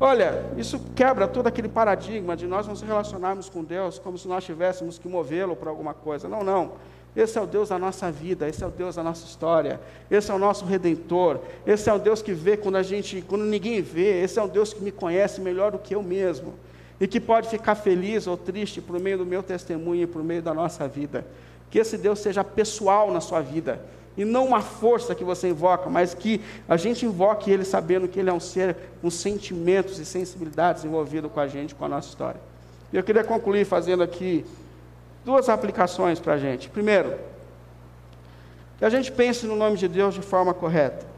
Olha, 0.00 0.44
isso 0.56 0.80
quebra 0.94 1.28
todo 1.28 1.46
aquele 1.46 1.68
paradigma 1.68 2.36
de 2.36 2.46
nós 2.46 2.66
nos 2.66 2.82
relacionarmos 2.82 3.48
com 3.48 3.62
Deus 3.62 3.98
como 3.98 4.18
se 4.18 4.26
nós 4.26 4.42
tivéssemos 4.44 4.98
que 4.98 5.06
movê-lo 5.06 5.54
para 5.54 5.70
alguma 5.70 5.94
coisa. 5.94 6.28
Não, 6.28 6.42
não. 6.42 6.72
Esse 7.14 7.38
é 7.38 7.40
o 7.40 7.46
Deus 7.46 7.68
da 7.68 7.78
nossa 7.78 8.10
vida, 8.10 8.48
esse 8.48 8.64
é 8.64 8.66
o 8.66 8.70
Deus 8.70 8.96
da 8.96 9.02
nossa 9.04 9.24
história, 9.24 9.80
esse 10.10 10.32
é 10.32 10.34
o 10.34 10.38
nosso 10.38 10.64
redentor, 10.64 11.38
esse 11.64 11.88
é 11.88 11.92
o 11.92 11.98
Deus 11.98 12.20
que 12.20 12.32
vê 12.32 12.56
quando 12.56 12.74
a 12.74 12.82
gente, 12.82 13.22
quando 13.22 13.44
ninguém 13.44 13.80
vê, 13.80 14.20
esse 14.20 14.36
é 14.36 14.42
o 14.42 14.48
Deus 14.48 14.74
que 14.74 14.82
me 14.82 14.90
conhece 14.90 15.40
melhor 15.40 15.70
do 15.70 15.78
que 15.78 15.94
eu 15.94 16.02
mesmo 16.02 16.54
e 17.00 17.06
que 17.06 17.20
pode 17.20 17.48
ficar 17.48 17.74
feliz 17.74 18.26
ou 18.26 18.36
triste 18.36 18.80
por 18.80 18.98
meio 19.00 19.18
do 19.18 19.26
meu 19.26 19.42
testemunho 19.42 20.02
e 20.02 20.06
por 20.06 20.22
meio 20.22 20.42
da 20.42 20.54
nossa 20.54 20.86
vida. 20.86 21.26
Que 21.70 21.78
esse 21.78 21.98
Deus 21.98 22.20
seja 22.20 22.44
pessoal 22.44 23.10
na 23.10 23.20
sua 23.20 23.40
vida 23.40 23.80
e 24.16 24.24
não 24.24 24.46
uma 24.46 24.60
força 24.60 25.14
que 25.14 25.24
você 25.24 25.48
invoca, 25.48 25.90
mas 25.90 26.14
que 26.14 26.40
a 26.68 26.76
gente 26.76 27.04
invoque 27.04 27.50
Ele 27.50 27.64
sabendo 27.64 28.06
que 28.06 28.18
Ele 28.20 28.30
é 28.30 28.32
um 28.32 28.40
ser 28.40 28.76
com 29.02 29.10
sentimentos 29.10 29.98
e 29.98 30.04
sensibilidades 30.04 30.84
envolvido 30.84 31.28
com 31.28 31.40
a 31.40 31.48
gente, 31.48 31.74
com 31.74 31.84
a 31.84 31.88
nossa 31.88 32.08
história. 32.08 32.40
E 32.92 32.96
eu 32.96 33.02
queria 33.02 33.24
concluir 33.24 33.64
fazendo 33.64 34.02
aqui 34.02 34.44
duas 35.24 35.48
aplicações 35.48 36.20
para 36.20 36.34
a 36.34 36.38
gente. 36.38 36.68
Primeiro, 36.68 37.18
que 38.78 38.84
a 38.84 38.90
gente 38.90 39.10
pense 39.10 39.46
no 39.46 39.56
nome 39.56 39.76
de 39.76 39.88
Deus 39.88 40.14
de 40.14 40.22
forma 40.22 40.54
correta. 40.54 41.13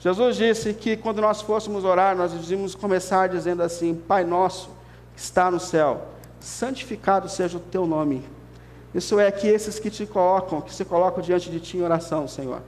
Jesus 0.00 0.36
disse 0.36 0.74
que 0.74 0.96
quando 0.96 1.20
nós 1.20 1.40
fôssemos 1.40 1.84
orar, 1.84 2.16
nós 2.16 2.32
devíamos 2.32 2.74
começar 2.74 3.28
dizendo 3.28 3.62
assim: 3.62 3.94
Pai 3.94 4.24
nosso 4.24 4.70
que 5.14 5.20
está 5.20 5.50
no 5.50 5.60
céu, 5.60 6.08
santificado 6.40 7.28
seja 7.28 7.58
o 7.58 7.60
teu 7.60 7.86
nome 7.86 8.24
isso 8.94 9.20
é 9.20 9.30
que 9.30 9.46
esses 9.46 9.78
que 9.78 9.88
te 9.88 10.04
colocam, 10.04 10.60
que 10.60 10.74
se 10.74 10.84
colocam 10.84 11.22
diante 11.22 11.48
de 11.48 11.60
ti 11.60 11.76
em 11.76 11.82
oração, 11.82 12.26
Senhor, 12.26 12.60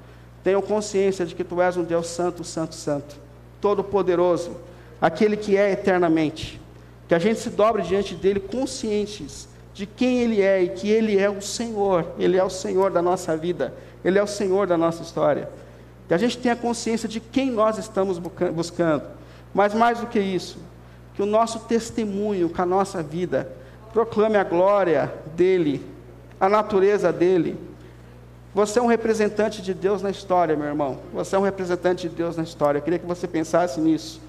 tenham 0.43 0.63
consciência 0.63 1.27
de 1.27 1.35
que 1.35 1.43
tu 1.43 1.61
és 1.61 1.77
um 1.77 1.83
Deus 1.83 2.07
santo, 2.07 2.45
santo, 2.45 2.75
santo, 2.75 3.17
todo-poderoso, 3.61 4.57
aquele 5.01 5.37
que 5.37 5.57
é 5.57 5.73
eternamente. 5.73 6.61
Que 7.09 7.15
a 7.15 7.19
gente 7.19 7.41
se 7.41 7.51
dobre 7.51 7.83
diante 7.83 8.15
dele 8.15 8.39
conscientes 8.39 9.49
de 9.75 9.85
quem 9.85 10.21
ele 10.21 10.41
é 10.41 10.63
e 10.63 10.69
que 10.71 10.89
ele 10.89 11.19
é 11.19 11.29
o 11.29 11.43
Senhor, 11.43 12.07
ele 12.19 12.37
é 12.37 12.45
o 12.45 12.51
Senhor 12.51 12.91
da 12.91 13.03
nossa 13.03 13.37
vida, 13.37 13.75
ele 14.05 14.19
é 14.19 14.23
o 14.23 14.27
Senhor 14.27 14.67
da 14.67 14.79
nossa 14.79 15.03
história. 15.03 15.49
Que 16.09 16.15
a 16.15 16.19
gente 16.19 16.39
tenha 16.39 16.57
consciência 16.57 17.09
de 17.09 17.21
quem 17.21 17.51
nós 17.51 17.79
estamos 17.79 18.19
buscando, 18.19 19.05
mas 19.55 19.75
mais 19.75 20.01
do 20.01 20.07
que 20.07 20.21
isso, 20.21 20.59
que 21.15 21.23
o 21.23 21.27
nosso 21.27 21.61
testemunho 21.61 22.49
com 22.49 22.63
a 22.63 22.67
nossa 22.67 23.03
vida 23.03 23.51
proclame 23.93 24.37
a 24.37 24.45
glória 24.45 25.13
dele 25.37 25.93
a 26.43 26.49
natureza 26.49 27.13
dele. 27.13 27.57
Você 28.53 28.81
é 28.81 28.83
um 28.83 28.87
representante 28.87 29.63
de 29.63 29.73
Deus 29.73 30.03
na 30.03 30.11
história, 30.11 30.57
meu 30.57 30.67
irmão. 30.67 30.99
Você 31.15 31.37
é 31.37 31.39
um 31.39 31.43
representante 31.43 32.09
de 32.09 32.17
Deus 32.17 32.37
na 32.37 32.43
história. 32.43 32.79
Eu 32.79 32.83
queria 32.83 32.99
que 32.99 33.07
você 33.07 33.29
pensasse 33.29 33.81
nisso. 33.81 34.21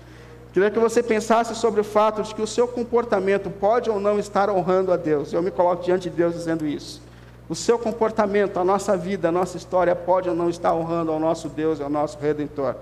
Eu 0.46 0.54
queria 0.54 0.70
que 0.70 0.78
você 0.78 1.02
pensasse 1.02 1.56
sobre 1.56 1.82
o 1.82 1.84
fato 1.84 2.22
de 2.22 2.36
que 2.36 2.42
o 2.44 2.46
seu 2.46 2.68
comportamento 2.68 3.50
pode 3.50 3.90
ou 3.90 4.00
não 4.00 4.20
estar 4.20 4.48
honrando 4.48 4.94
a 4.94 4.96
Deus. 4.96 5.34
Eu 5.34 5.42
me 5.42 5.50
coloco 5.50 5.84
diante 5.84 6.08
de 6.08 6.16
Deus 6.16 6.36
dizendo 6.36 6.68
isso. 6.68 7.02
O 7.50 7.56
seu 7.56 7.78
comportamento, 7.78 8.58
a 8.58 8.64
nossa 8.64 8.96
vida, 8.96 9.30
a 9.30 9.32
nossa 9.32 9.58
história 9.58 9.96
pode 9.96 10.30
ou 10.30 10.36
não 10.36 10.50
estar 10.50 10.74
honrando 10.74 11.12
ao 11.12 11.20
nosso 11.20 11.50
Deus 11.50 11.80
e 11.80 11.84
ao 11.84 11.90
nosso 11.90 12.18
Redentor. 12.18 12.76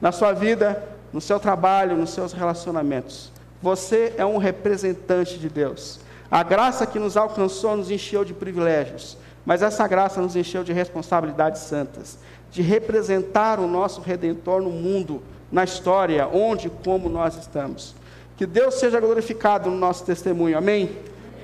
Na 0.00 0.10
sua 0.12 0.32
vida, 0.32 0.82
no 1.12 1.20
seu 1.20 1.38
trabalho, 1.38 1.96
nos 1.96 2.10
seus 2.10 2.32
relacionamentos. 2.32 3.30
Você 3.62 4.14
é 4.16 4.24
um 4.24 4.38
representante 4.38 5.38
de 5.38 5.48
Deus. 5.48 6.00
A 6.30 6.42
graça 6.42 6.86
que 6.86 6.98
nos 6.98 7.16
alcançou 7.16 7.76
nos 7.76 7.90
encheu 7.90 8.24
de 8.24 8.34
privilégios. 8.34 9.16
Mas 9.46 9.62
essa 9.62 9.86
graça 9.86 10.20
nos 10.20 10.34
encheu 10.34 10.64
de 10.64 10.72
responsabilidades 10.72 11.62
santas, 11.62 12.18
de 12.50 12.62
representar 12.62 13.60
o 13.60 13.68
nosso 13.68 14.00
redentor 14.00 14.60
no 14.60 14.70
mundo, 14.70 15.22
na 15.52 15.62
história, 15.62 16.26
onde 16.26 16.66
e 16.66 16.70
como 16.70 17.08
nós 17.08 17.36
estamos. 17.36 17.94
Que 18.36 18.44
Deus 18.44 18.74
seja 18.74 18.98
glorificado 18.98 19.70
no 19.70 19.76
nosso 19.76 20.04
testemunho, 20.04 20.58
amém? 20.58 20.96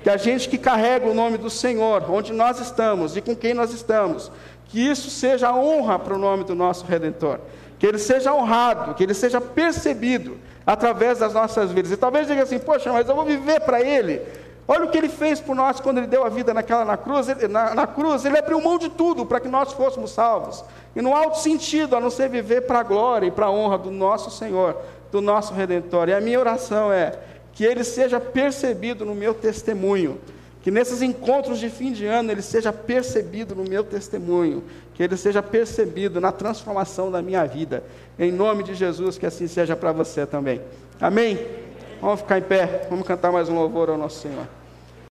Que 0.02 0.10
a 0.10 0.16
gente 0.16 0.48
que 0.48 0.58
carrega 0.58 1.06
o 1.06 1.14
nome 1.14 1.38
do 1.38 1.48
Senhor, 1.48 2.10
onde 2.10 2.32
nós 2.32 2.60
estamos 2.60 3.16
e 3.16 3.20
com 3.20 3.36
quem 3.36 3.54
nós 3.54 3.72
estamos, 3.72 4.30
que 4.66 4.80
isso 4.80 5.10
seja 5.10 5.54
honra 5.54 5.98
para 5.98 6.14
o 6.14 6.18
nome 6.18 6.44
do 6.44 6.54
nosso 6.54 6.84
redentor. 6.84 7.38
Que 7.78 7.86
ele 7.86 7.98
seja 7.98 8.32
honrado, 8.32 8.94
que 8.94 9.02
ele 9.02 9.14
seja 9.14 9.40
percebido 9.40 10.38
através 10.66 11.18
das 11.18 11.34
nossas 11.34 11.70
vidas. 11.70 11.92
E 11.92 11.96
talvez 11.96 12.26
diga 12.26 12.42
assim: 12.42 12.58
Poxa, 12.58 12.92
mas 12.92 13.08
eu 13.08 13.14
vou 13.14 13.24
viver 13.24 13.60
para 13.60 13.80
ele. 13.80 14.22
Olha 14.66 14.84
o 14.84 14.88
que 14.88 14.96
ele 14.96 15.08
fez 15.08 15.40
por 15.40 15.56
nós 15.56 15.80
quando 15.80 15.98
ele 15.98 16.06
deu 16.06 16.24
a 16.24 16.28
vida 16.28 16.54
naquela 16.54 16.84
na 16.84 16.96
cruz. 16.96 17.28
Ele, 17.28 17.48
na, 17.48 17.74
na 17.74 17.86
cruz, 17.86 18.24
ele 18.24 18.38
abriu 18.38 18.60
mão 18.60 18.78
de 18.78 18.88
tudo 18.88 19.26
para 19.26 19.40
que 19.40 19.48
nós 19.48 19.72
fôssemos 19.72 20.12
salvos. 20.12 20.64
E 20.94 21.02
não 21.02 21.16
há 21.16 21.22
outro 21.22 21.40
sentido 21.40 21.96
a 21.96 22.00
não 22.00 22.10
ser 22.10 22.28
viver 22.28 22.62
para 22.62 22.80
a 22.80 22.82
glória 22.82 23.26
e 23.26 23.30
para 23.30 23.46
a 23.46 23.50
honra 23.50 23.76
do 23.76 23.90
nosso 23.90 24.30
Senhor, 24.30 24.76
do 25.10 25.20
nosso 25.20 25.52
Redentor. 25.52 26.08
E 26.08 26.14
a 26.14 26.20
minha 26.20 26.38
oração 26.38 26.92
é 26.92 27.18
que 27.52 27.64
ele 27.64 27.84
seja 27.84 28.18
percebido 28.18 29.04
no 29.04 29.14
meu 29.14 29.34
testemunho. 29.34 30.18
Que 30.62 30.70
nesses 30.70 31.02
encontros 31.02 31.58
de 31.58 31.68
fim 31.68 31.92
de 31.92 32.06
ano 32.06 32.30
ele 32.30 32.42
seja 32.42 32.72
percebido 32.72 33.54
no 33.54 33.64
meu 33.64 33.82
testemunho, 33.82 34.62
que 34.94 35.02
ele 35.02 35.16
seja 35.16 35.42
percebido 35.42 36.20
na 36.20 36.30
transformação 36.30 37.10
da 37.10 37.20
minha 37.20 37.44
vida. 37.44 37.82
Em 38.16 38.30
nome 38.30 38.62
de 38.62 38.74
Jesus, 38.74 39.18
que 39.18 39.26
assim 39.26 39.48
seja 39.48 39.74
para 39.74 39.90
você 39.90 40.24
também. 40.24 40.60
Amém? 41.00 41.38
Vamos 42.00 42.20
ficar 42.20 42.38
em 42.38 42.42
pé, 42.42 42.86
vamos 42.88 43.06
cantar 43.06 43.32
mais 43.32 43.48
um 43.48 43.54
louvor 43.54 43.90
ao 43.90 43.98
nosso 43.98 44.20
Senhor. 44.20 44.46